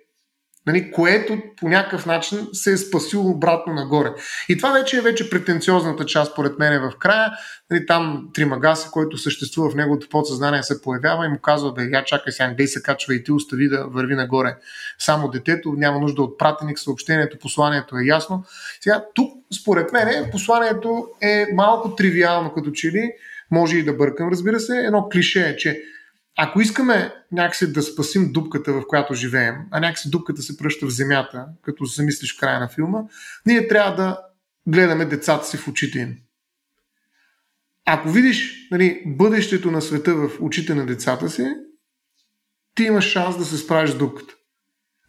[0.66, 4.12] нали, което по някакъв начин се е спасило обратно нагоре.
[4.48, 7.32] И това вече е вече претенциозната част, според мен, е в края.
[7.70, 12.04] Нали, там Тримагаси, който съществува в неговото подсъзнание, се появява и му казва, бе, я
[12.04, 14.56] чакай сега, дей се качва и ти остави да върви нагоре.
[14.98, 18.44] Само детето, няма нужда от пратеник, съобщението, посланието е ясно.
[18.80, 23.10] Сега, тук, според мен, посланието е малко тривиално, като че ли,
[23.50, 24.76] може и да бъркам, разбира се.
[24.76, 25.82] Едно клише е, че
[26.36, 30.90] ако искаме някакси да спасим дупката, в която живеем, а някакси дупката се пръща в
[30.90, 33.02] земята, като се замислиш края на филма,
[33.46, 34.20] ние трябва да
[34.66, 36.16] гледаме децата си в очите им.
[37.86, 41.46] Ако видиш нали, бъдещето на света в очите на децата си,
[42.74, 44.34] ти имаш шанс да се справиш с дупката.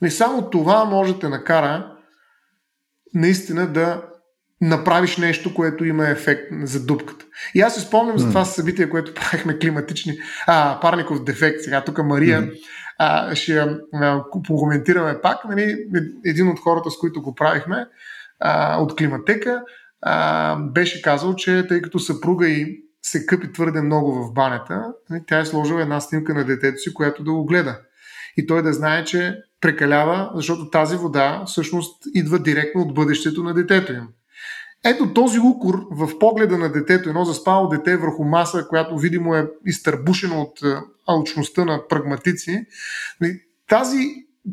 [0.02, 1.98] Не само това може да накара
[3.14, 4.06] наистина да
[4.62, 7.26] направиш нещо, което има ефект за дупката.
[7.56, 8.20] И аз се спомням mm.
[8.20, 11.62] за това събитие, което правихме климатични, а, парников дефект.
[11.62, 12.52] Сега тук Мария mm.
[12.98, 13.58] а, ще
[13.94, 14.24] а,
[14.58, 15.46] коментираме пак.
[15.46, 15.78] Нали,
[16.26, 17.88] един от хората, с които го правихме
[18.40, 19.62] а, от климатека,
[20.02, 25.22] а, беше казал, че тъй като съпруга и се къпи твърде много в банята, нали,
[25.28, 27.80] тя е сложила една снимка на детето си, която да го гледа.
[28.38, 33.54] И той да знае, че прекалява, защото тази вода всъщност идва директно от бъдещето на
[33.54, 34.08] детето им.
[34.86, 39.48] Ето този укор в погледа на детето, едно заспало дете върху маса, която видимо е
[39.66, 40.76] изтърбушена от е,
[41.08, 42.66] алчността на прагматици,
[43.22, 43.98] нали, тази,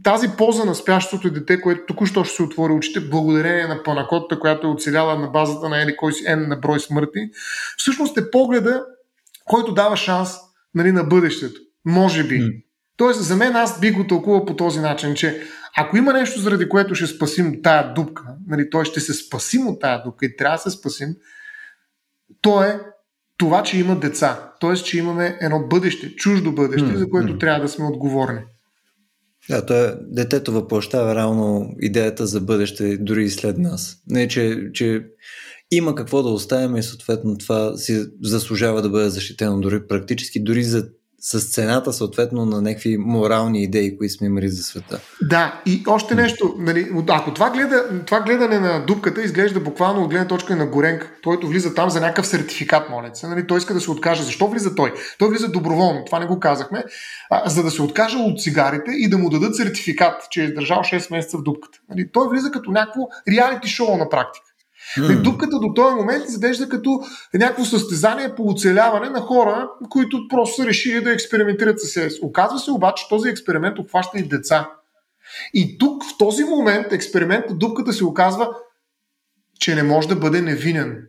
[0.05, 4.67] тази поза на спящото дете, което току-що ще се отвори очите, благодарение на панакотата, която
[4.67, 7.31] е оцеляла на базата на или кой си N на брой смърти,
[7.77, 8.85] всъщност е погледа,
[9.45, 10.31] който дава шанс
[10.75, 11.61] нали, на бъдещето.
[11.85, 12.63] Може би.
[12.97, 15.43] Тоест, за мен аз бих го тълкувал по този начин, че
[15.77, 18.85] ако има нещо, заради което ще спасим тая дупка, нали, т.е.
[18.85, 21.09] ще се спасим от тая дупка и трябва да се спасим,
[22.41, 22.81] то е
[23.39, 24.53] това, че има деца.
[24.61, 24.75] Т.е.
[24.75, 27.41] че имаме едно бъдеще, чуждо бъдеще, mm, за което mm.
[27.41, 28.41] трябва да сме отговорни.
[29.51, 33.97] Да, то е, детето въплащава реално идеята за бъдеще дори и след нас.
[34.07, 35.07] Не, че, че
[35.71, 40.65] има какво да оставим и съответно това си заслужава да бъде защитено дори практически, дори
[40.65, 40.89] за
[41.25, 45.01] с цената съответно на някакви морални идеи, които сме имали за света.
[45.23, 50.11] Да, и още нещо, нали, ако това, гледа, това гледане на дупката изглежда буквално от
[50.11, 53.75] гледна точка на Горенк, който влиза там за някакъв сертификат, моля се, нали, той иска
[53.75, 54.23] да се откаже.
[54.23, 54.93] Защо влиза той?
[55.19, 56.85] Той влиза доброволно, това не го казахме,
[57.31, 60.79] а, за да се откаже от цигарите и да му дадат сертификат, че е издържал
[60.79, 61.79] 6 месеца в дупката.
[61.91, 64.52] Нали, той влиза като някакво реалити шоу на практика.
[64.99, 65.23] Mm.
[65.23, 67.01] Дупката до този момент изглежда като
[67.35, 72.19] някакво състезание по оцеляване на хора, които просто са решили да експериментират със себе си.
[72.23, 74.71] Оказва се обаче, този експеримент обхваща и деца.
[75.55, 78.49] И тук, в този момент, експеримент дупката се оказва,
[79.61, 81.07] че не може да бъде невинен.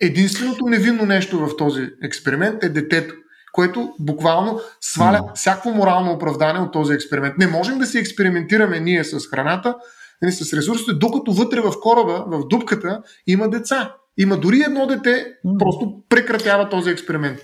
[0.00, 3.14] Единственото невинно нещо в този експеримент е детето,
[3.52, 5.34] което буквално сваля mm.
[5.34, 7.38] всяко морално оправдание от този експеримент.
[7.38, 9.76] Не можем да си експериментираме ние с храната,
[10.22, 13.94] нали, с ресурсите, докато вътре в кораба, в дупката, има деца.
[14.18, 15.26] Има дори едно дете,
[15.58, 17.38] просто прекратява този експеримент.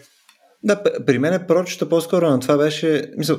[0.62, 3.38] Да, при мен е прочета по-скоро на това беше, мисъл,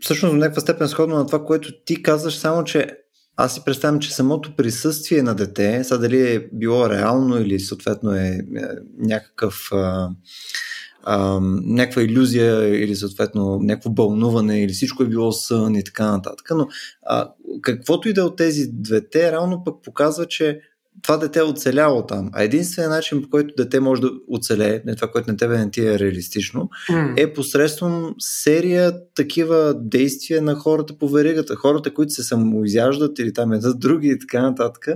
[0.00, 2.96] всъщност в някаква степен сходно на това, което ти казваш, само че
[3.36, 8.12] аз си представям, че самото присъствие на дете, сега дали е било реално или съответно
[8.12, 8.40] е, е
[8.98, 10.08] някакъв а,
[11.02, 16.46] а, някаква иллюзия или съответно някакво бълнуване или всичко е било сън и така нататък.
[16.56, 16.68] Но
[17.02, 20.60] а, каквото и да е от тези двете, реално пък показва, че
[21.02, 22.30] това дете е оцеляло там.
[22.32, 25.70] А единственият начин, по който дете може да оцелее, не това, което на тебе не
[25.70, 27.20] ти е реалистично, mm.
[27.20, 31.56] е посредством серия такива действия на хората по веригата.
[31.56, 34.86] Хората, които се самоизяждат или там едат други и така нататък.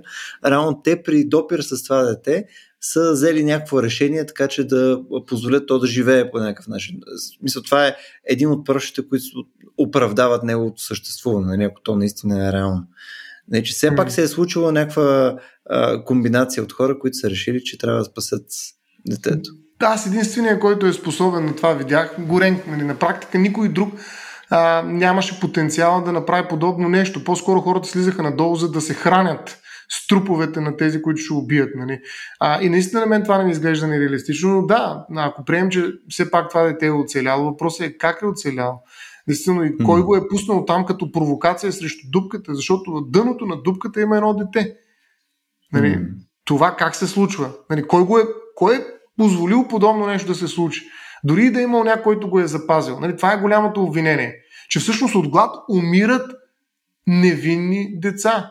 [0.46, 2.44] Реално те при допир с това дете
[2.80, 7.00] са взели някакво решение, така че да позволят то да живее по някакъв начин.
[7.42, 9.24] Мисля, това е един от пръщите, които
[9.78, 12.86] оправдават неговото съществуване, нали, ако то наистина е реално.
[13.54, 15.38] Че все пак се е случила някаква
[15.70, 18.46] а, комбинация от хора, които са решили, че трябва да спасат
[19.06, 19.50] детето.
[19.80, 23.94] Да, аз единствения, който е способен на това видях, Горенк, нали, на практика никой друг
[24.50, 27.24] а, нямаше потенциал да направи подобно нещо.
[27.24, 31.70] По-скоро хората слизаха надолу, за да се хранят с труповете на тези, които ще убият.
[31.74, 32.00] Нали?
[32.40, 35.92] А, и наистина на мен това не ми изглежда нереалистично, но да, ако приемем, че
[36.08, 38.82] все пак това дете е оцеляло, въпросът е как е оцеляло.
[39.28, 43.62] Действително, и кой го е пуснал там като провокация срещу дупката, защото в дъното на
[43.62, 44.76] дупката има едно дете.
[45.72, 46.08] Нали, mm.
[46.44, 47.52] Това как се случва?
[47.70, 48.22] Нали, кой, го е,
[48.54, 48.84] кой е
[49.16, 50.82] позволил подобно нещо да се случи?
[51.24, 53.00] Дори и да е имал някой, който го е запазил.
[53.00, 54.34] Нали, това е голямото обвинение.
[54.68, 56.32] Че всъщност от глад умират
[57.06, 58.50] невинни деца.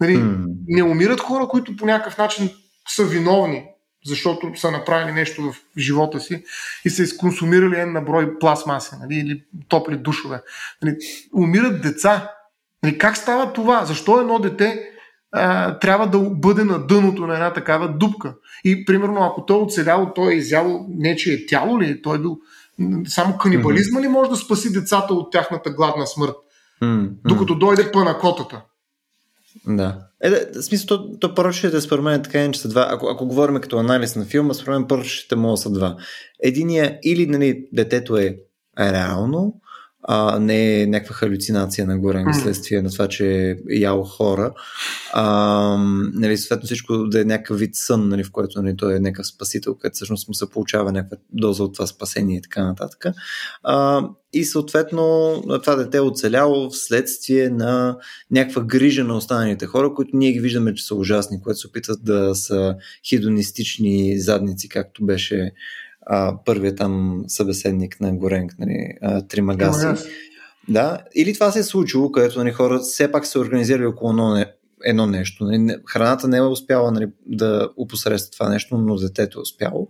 [0.00, 0.44] Нали, mm.
[0.66, 2.50] Не умират хора, които по някакъв начин
[2.88, 3.64] са виновни
[4.06, 6.44] защото са направили нещо в живота си
[6.84, 10.42] и са изконсумирали една брой пластмаси нали, или топли душове.
[10.82, 10.96] Нали,
[11.34, 12.32] умират деца.
[12.82, 13.84] Нали, как става това?
[13.84, 14.90] Защо едно дете
[15.32, 18.34] а, трябва да бъде на дъното на една такава дупка?
[18.64, 22.02] И примерно, ако той е оцеляло, той е изяло нечие тяло ли?
[22.02, 22.38] Той е бил
[23.06, 26.36] само канибализма ли може да спаси децата от тяхната гладна смърт?
[26.82, 27.10] Mm-hmm.
[27.24, 28.62] Докато дойде панакотата.
[29.66, 30.09] Да.
[30.22, 32.88] Е, да, в смисъл, то, то поръчите според мен така че са два.
[32.90, 35.96] Ако, ако говорим като анализ на филма, според мен поръчите могат са два.
[36.42, 38.36] Единия или нали, детето е
[38.78, 39.59] реално,
[40.12, 42.42] а не е някаква халюцинация на горе mm.
[42.42, 44.52] следствие на това, че е яло хора.
[45.12, 45.76] А,
[46.14, 49.26] нали, съответно всичко да е някакъв вид сън, нали, в който нали, той е някакъв
[49.26, 53.04] спасител, където всъщност му се получава някаква доза от това спасение и така нататък.
[53.62, 57.96] А, и съответно това дете е оцеляло вследствие на
[58.30, 62.04] някаква грижа на останалите хора, които ние ги виждаме, че са ужасни, които се опитват
[62.04, 62.74] да са
[63.08, 65.52] хидонистични задници, както беше
[66.06, 68.94] а, първият там събеседник на Горенк, нали,
[69.28, 69.86] Тримагаси.
[70.68, 74.44] Да, или това се е случило, където нали, хора все пак се организирали около едно,
[74.84, 75.44] едно нещо.
[75.44, 79.88] Нали, храната не е успяла нали, да опосредства това нещо, но детето е успяло.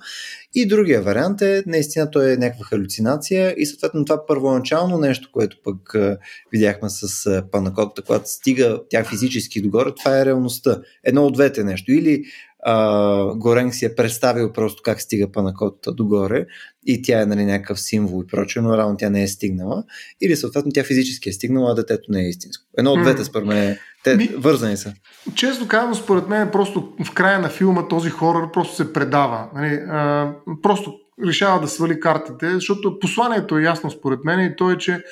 [0.54, 5.56] И другия вариант е, наистина, той е някаква халюцинация и съответно това първоначално нещо, което
[5.64, 6.18] пък а,
[6.52, 10.80] видяхме с а, панакотата, когато стига тя физически догоре, това е реалността.
[11.04, 11.92] Едно от двете нещо.
[11.92, 12.24] Или
[12.62, 16.46] а, Горен си е представил просто как стига панакотата догоре
[16.86, 19.84] и тя е нали, някакъв символ и прочее, но реално тя не е стигнала.
[20.20, 22.64] Или съответно тя физически е стигнала, а детето не е истинско.
[22.78, 24.92] Едно от двете, според мен, те Ми, вързани са.
[25.34, 29.48] Често казвам, според мен, просто в края на филма този хорър просто се предава.
[29.54, 30.32] Нали, а,
[30.62, 30.94] просто
[31.26, 35.04] решава да свали картите, защото посланието е ясно според мен и то е, че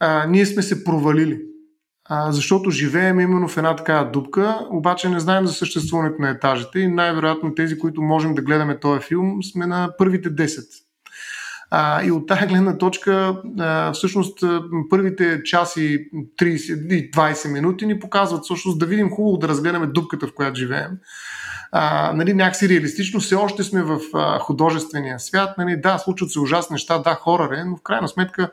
[0.00, 1.40] а, ние сме се провалили
[2.10, 6.88] защото живеем именно в една такава дупка, обаче не знаем за съществуването на етажите и
[6.88, 10.64] най-вероятно тези, които можем да гледаме този филм, сме на първите 10.
[11.70, 14.44] А, и от тази гледна точка, а, всъщност,
[14.90, 16.08] първите часи
[16.38, 20.90] 30 20 минути ни показват всъщност да видим хубаво да разгледаме дупката, в която живеем
[21.72, 25.58] а, нали, някакси реалистично, все още сме в а, художествения свят.
[25.58, 28.50] Нали, да, случват се ужасни неща, да, хорър е, но в крайна сметка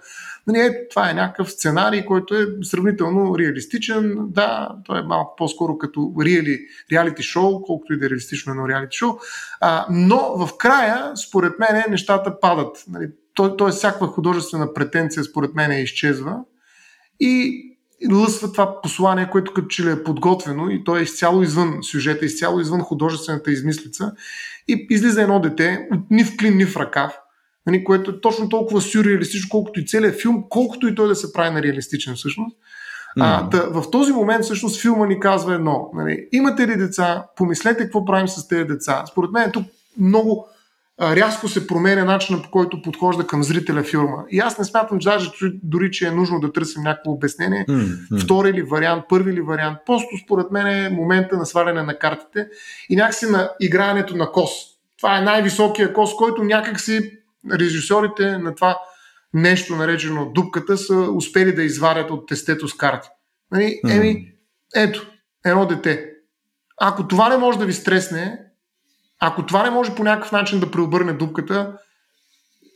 [0.48, 4.16] нали, е, това е някакъв сценарий, който е сравнително реалистичен.
[4.20, 6.60] Да, той е малко по-скоро като реали,
[6.92, 9.14] реалити шоу, колкото и да е реалистично едно реалити шоу.
[9.62, 12.84] А, но в края, според мен, нещата падат.
[12.88, 16.40] Нали, той, той всякаква художествена претенция, според мен, изчезва.
[17.20, 17.64] И
[18.12, 22.26] лъсва това послание, което като че ли е подготвено и то е изцяло извън сюжета,
[22.26, 24.12] изцяло извън художествената измислица
[24.68, 27.20] и излиза едно дете, ни в клин, ни в ръкав,
[27.68, 31.34] нали, което е точно толкова сюрреалистично, колкото и целият филм, колкото и той да се
[31.34, 32.58] прави на реалистичен всъщност.
[33.18, 33.22] Mm.
[33.22, 35.90] А, да, в този момент всъщност филма ни казва едно.
[35.94, 37.26] Нали, имате ли деца?
[37.36, 39.04] Помислете какво правим с тези деца.
[39.12, 39.64] Според мен тук
[40.00, 40.48] много
[41.02, 44.18] рязко се променя начина по който подхожда към зрителя филма.
[44.30, 45.32] И аз не смятам, че даже
[45.64, 48.24] дори, че е нужно да търсим някакво обяснение, mm-hmm.
[48.24, 49.78] втори ли вариант, първи ли вариант.
[49.86, 52.48] Просто според мен е момента на сваляне на картите
[52.90, 54.52] и някакси на играенето на кос.
[54.98, 57.12] Това е най-високия кос, който някакси
[57.52, 58.80] режисьорите на това
[59.34, 63.10] нещо наречено дупката са успели да изварят от тестето с карти.
[63.52, 63.80] Нали?
[63.90, 64.32] Еми,
[64.76, 65.12] ето,
[65.46, 66.10] едно дете.
[66.82, 68.40] Ако това не може да ви стресне,
[69.20, 71.78] ако това не може по някакъв начин да преобърне дупката,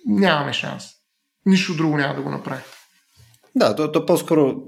[0.06, 0.84] нямаме шанс.
[1.46, 2.62] Нищо друго няма да го направи.
[3.56, 4.64] Да, то, то по-скоро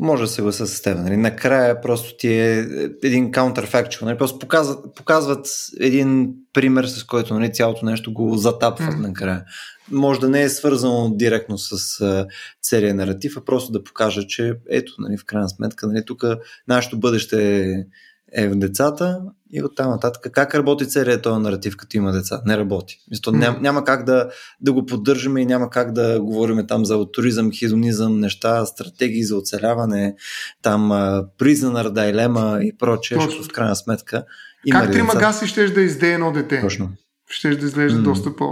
[0.00, 0.98] може да се гласа с теб.
[0.98, 1.16] Нали?
[1.16, 2.58] Накрая просто ти е
[3.02, 4.02] един counterfactual.
[4.02, 4.18] Нали?
[4.18, 5.46] Просто показват, показват
[5.80, 9.00] един пример, с който нали, цялото нещо го затапват mm.
[9.00, 9.44] накрая.
[9.90, 12.26] Може да не е свързано директно с uh,
[12.62, 16.24] целият наратив, а просто да покажа, че ето, нали, в крайна сметка, нали, тук
[16.68, 17.84] нашето бъдеще е
[18.32, 19.20] е в децата
[19.52, 20.32] и оттам нататък.
[20.32, 22.40] Как работи целият този наратив, като има деца?
[22.46, 22.98] Не работи.
[23.10, 24.28] Мисто, няма, няма как да,
[24.60, 29.36] да го поддържаме и няма как да говорим там за туризъм, хидонизъм, неща, стратегии за
[29.36, 30.14] оцеляване,
[30.62, 30.90] там
[31.38, 34.24] признана дайлема и прочее, защото в крайна сметка
[34.66, 36.60] има Как трима гаси щеш да издее едно дете?
[36.60, 36.90] Точно.
[37.30, 38.02] Щеш да изглежда mm.
[38.02, 38.46] доста по...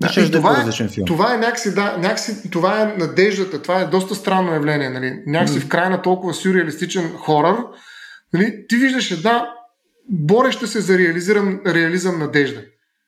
[0.00, 1.06] Да, и това, е, филм.
[1.06, 5.22] това е някакси, да, някакси, това е надеждата, това е доста странно явление, нали?
[5.26, 5.62] Някакси mm.
[5.62, 7.56] в края на толкова сюрреалистичен хорър,
[8.32, 9.54] Нали, ти виждаш една
[10.08, 12.62] бореща се за реализиран, реализъм надежда.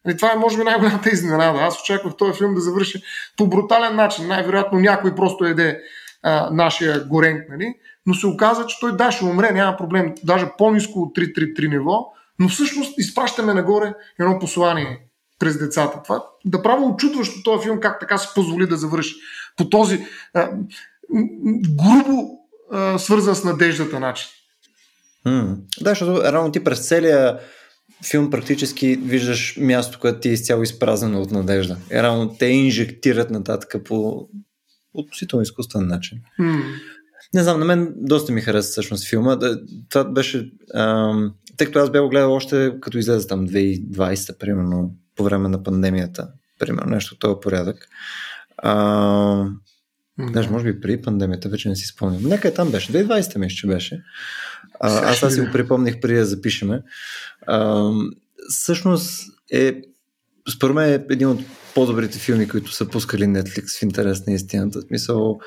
[0.04, 1.58] Нали, това е, може би, най-голямата изненада.
[1.58, 3.02] Аз очаквах този филм да завърши
[3.36, 4.28] по брутален начин.
[4.28, 5.80] Най-вероятно някой просто еде
[6.22, 7.74] а, нашия горенк, нали?
[8.06, 12.06] но се оказа, че той да, ще умре, няма проблем, даже по-низко от 3-3-3 ниво,
[12.38, 15.00] но всъщност изпращаме нагоре едно послание
[15.38, 16.02] през децата.
[16.04, 19.14] Това да право очудващо този филм, как така се позволи да завърши
[19.56, 20.50] по този а,
[21.82, 22.38] грубо
[22.72, 24.28] а, свързан с надеждата начин.
[25.26, 25.56] Mm.
[25.80, 27.38] Да, защото рано ти през целия
[28.10, 31.76] филм практически виждаш място, което ти е изцяло изпразнено от надежда.
[31.92, 34.28] И рано те инжектират нататък по
[34.94, 36.18] относително изкуствен начин.
[36.40, 36.62] Mm.
[37.34, 39.38] Не знам, на мен доста ми хареса всъщност филма.
[39.88, 40.50] Това беше...
[40.74, 45.62] Ам, тъй като аз бях гледал още като излезе там 2020, примерно, по време на
[45.62, 46.28] пандемията.
[46.58, 47.88] Примерно, нещо от този порядък.
[48.62, 49.60] Ам,
[50.20, 50.50] Mm-hmm.
[50.50, 52.22] Може би при пандемията, вече не си спомням.
[52.22, 52.92] Нека е там беше.
[52.92, 54.02] 2020 мисля, че беше.
[54.80, 56.82] А, аз аз си го припомних преди да запишеме.
[57.46, 57.90] А,
[58.48, 59.82] всъщност е,
[60.56, 61.40] според мен е един от
[61.74, 64.82] по-добрите филми, които са пускали Netflix в интерес на истината.
[64.82, 65.40] Смисъл,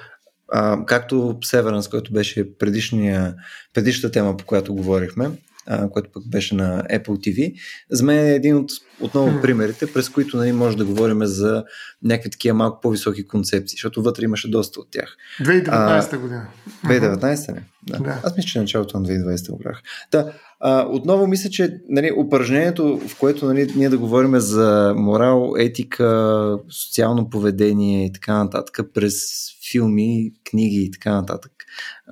[0.53, 3.36] а, както Severance, който беше предишния,
[3.74, 5.30] предишната тема, по която говорихме,
[5.68, 7.53] а, което пък беше на Apple TV.
[7.91, 11.63] За мен е един от отново примерите, през които нали, може да говорим за
[12.03, 15.18] някакви такива малко по-високи концепции, защото вътре имаше доста от тях.
[15.41, 16.47] 2019 година.
[16.86, 17.63] 2019 не?
[17.84, 17.99] Да.
[17.99, 18.22] да.
[18.24, 19.82] Аз мисля, че началото на 2020 го гледах.
[20.11, 25.53] Да, а, отново мисля, че нали, упражнението, в което нали, ние да говорим за морал,
[25.57, 29.15] етика, социално поведение и така нататък, през
[29.72, 31.51] филми, книги и така нататък,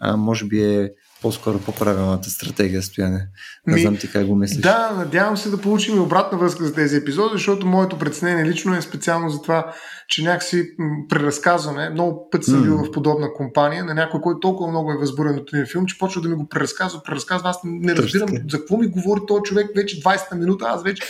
[0.01, 0.91] а, може би е
[1.25, 3.27] по-скоро по-правилната стратегия, Стояне.
[3.67, 4.61] Не знам ти как го мислиш.
[4.61, 8.75] Да, надявам се да получим и обратна връзка за тези епизоди, защото моето преценение лично
[8.75, 9.73] е специално за това,
[10.07, 10.69] че някакси
[11.09, 11.89] преразказваме.
[11.89, 12.87] Много пъти съм бил mm.
[12.87, 16.21] в подобна компания на някой, който толкова много е възбурен от един филм, че почва
[16.21, 17.49] да ми го преразказва, преразказва.
[17.49, 20.65] Аз не разбирам за какво ми говори този човек вече 20 минута.
[20.69, 21.03] Аз вече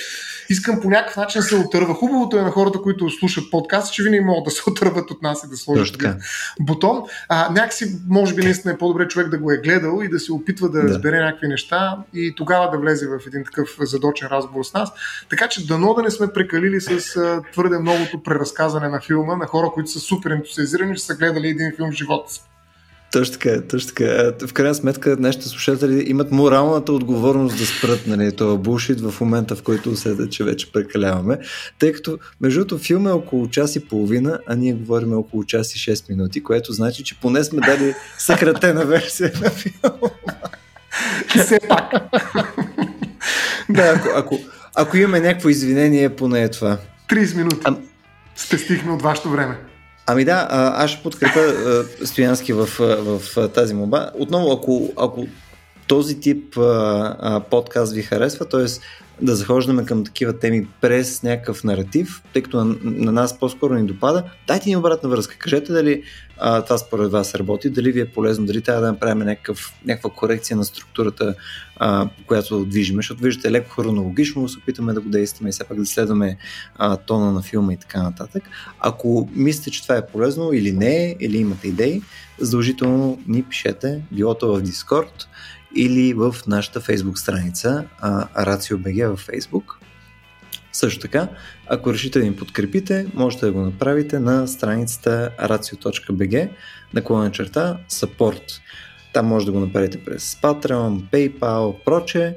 [0.50, 1.94] искам по някакъв начин се отърва.
[1.94, 5.44] Хубавото е на хората, които слушат подкаст, че винаги могат да се отърват от нас
[5.44, 5.98] и да сложат
[6.60, 7.04] бутон.
[7.30, 10.34] А, някакси, може би, наистина е по-добре човек да го е гледал и да се
[10.34, 10.88] опитва да, да.
[10.88, 14.92] разбере някакви неща и тогава да влезе в един такъв задочен разговор с нас.
[15.30, 19.48] Така че дано да не сме прекалили с а, твърде многото преразказане на филма на
[19.48, 22.42] хора, които са супер ентусиазирани, че са гледали един филм в живота си.
[23.16, 24.32] Точно така, точно така.
[24.48, 29.56] В крайна сметка, нашите слушатели имат моралната отговорност да спрат нали, това булшит в момента,
[29.56, 31.38] в който усетят, че вече прекаляваме.
[31.80, 35.76] Тъй като, между другото, филм е около час и половина, а ние говорим около час
[35.76, 40.10] и 6 минути, което значи, че поне сме дали съкратена версия на филма.
[41.46, 41.92] Все пак.
[43.70, 44.40] да, ако, ако,
[44.76, 46.78] ако имаме някакво извинение, поне е това.
[47.10, 47.62] 30 минути.
[47.64, 47.76] А...
[48.36, 49.58] Спестихме от вашето време.
[50.08, 51.54] Ами да, аз ще подкрепя
[52.06, 54.12] Стоянски в, в, тази моба.
[54.20, 55.28] Отново, ако, ако
[55.88, 56.62] този тип а,
[57.20, 58.66] а, подкаст ви харесва, т.е.
[59.22, 63.88] да захождаме към такива теми през някакъв наратив, тъй като на, на нас по-скоро ни
[63.88, 65.38] допада, дайте ни обратна връзка.
[65.38, 66.04] Кажете дали
[66.38, 70.10] а, това според вас работи, дали ви е полезно, дали трябва да направим някакъв, някаква
[70.10, 71.36] корекция на структурата,
[71.78, 75.78] а, която движиме, защото виждате леко хронологично, се опитаме да го действаме и все пак
[75.78, 76.38] да следваме
[76.76, 78.44] а, тона на филма и така нататък.
[78.80, 82.02] Ако мислите, че това е полезно или не, или имате идеи,
[82.40, 85.26] задължително ни пишете, било то в Discord
[85.76, 87.86] или в нашата Facebook страница
[88.38, 89.64] RACIO.BG във Facebook.
[90.72, 91.28] Също така,
[91.68, 96.50] ако решите да ни подкрепите, можете да го направите на страницата racio.bg
[96.94, 98.60] наклона черта support.
[99.14, 102.36] Там може да го направите през Patreon, PayPal, проче,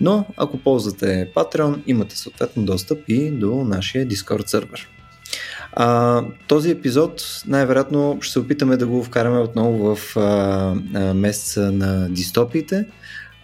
[0.00, 4.88] но ако ползвате Patreon, имате съответно достъп и до нашия Discord сервер.
[5.72, 10.20] А, този епизод най-вероятно ще се опитаме да го вкараме отново в а,
[10.94, 12.86] а, месеца на дистопиите.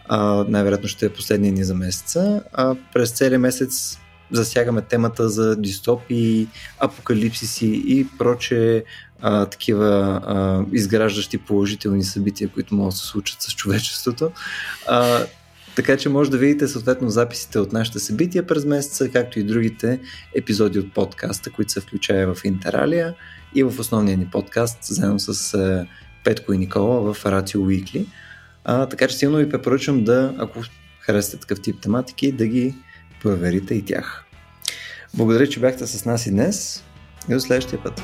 [0.07, 2.43] А, най-вероятно ще е последния ни за месеца.
[2.53, 3.99] А през целия месец
[4.31, 6.47] засягаме темата за дистопии,
[6.79, 8.83] апокалипсиси и проче
[9.21, 14.31] а, такива а, изграждащи положителни събития, които могат да се случат с човечеството.
[14.87, 15.25] А,
[15.75, 19.99] така че може да видите съответно записите от нашите събития през месеца, както и другите
[20.35, 23.15] епизоди от подкаста, които се включая в Интералия
[23.55, 25.87] и в основния ни подкаст, заедно с е,
[26.23, 28.05] Петко и Никола в Ratio Weekly.
[28.63, 30.59] А, така че силно ви препоръчвам да, ако
[30.99, 32.75] харесате такъв тип тематики, да ги
[33.21, 34.23] проверите и тях.
[35.13, 36.83] Благодаря, че бяхте с нас и днес
[37.29, 38.01] и до следващия път.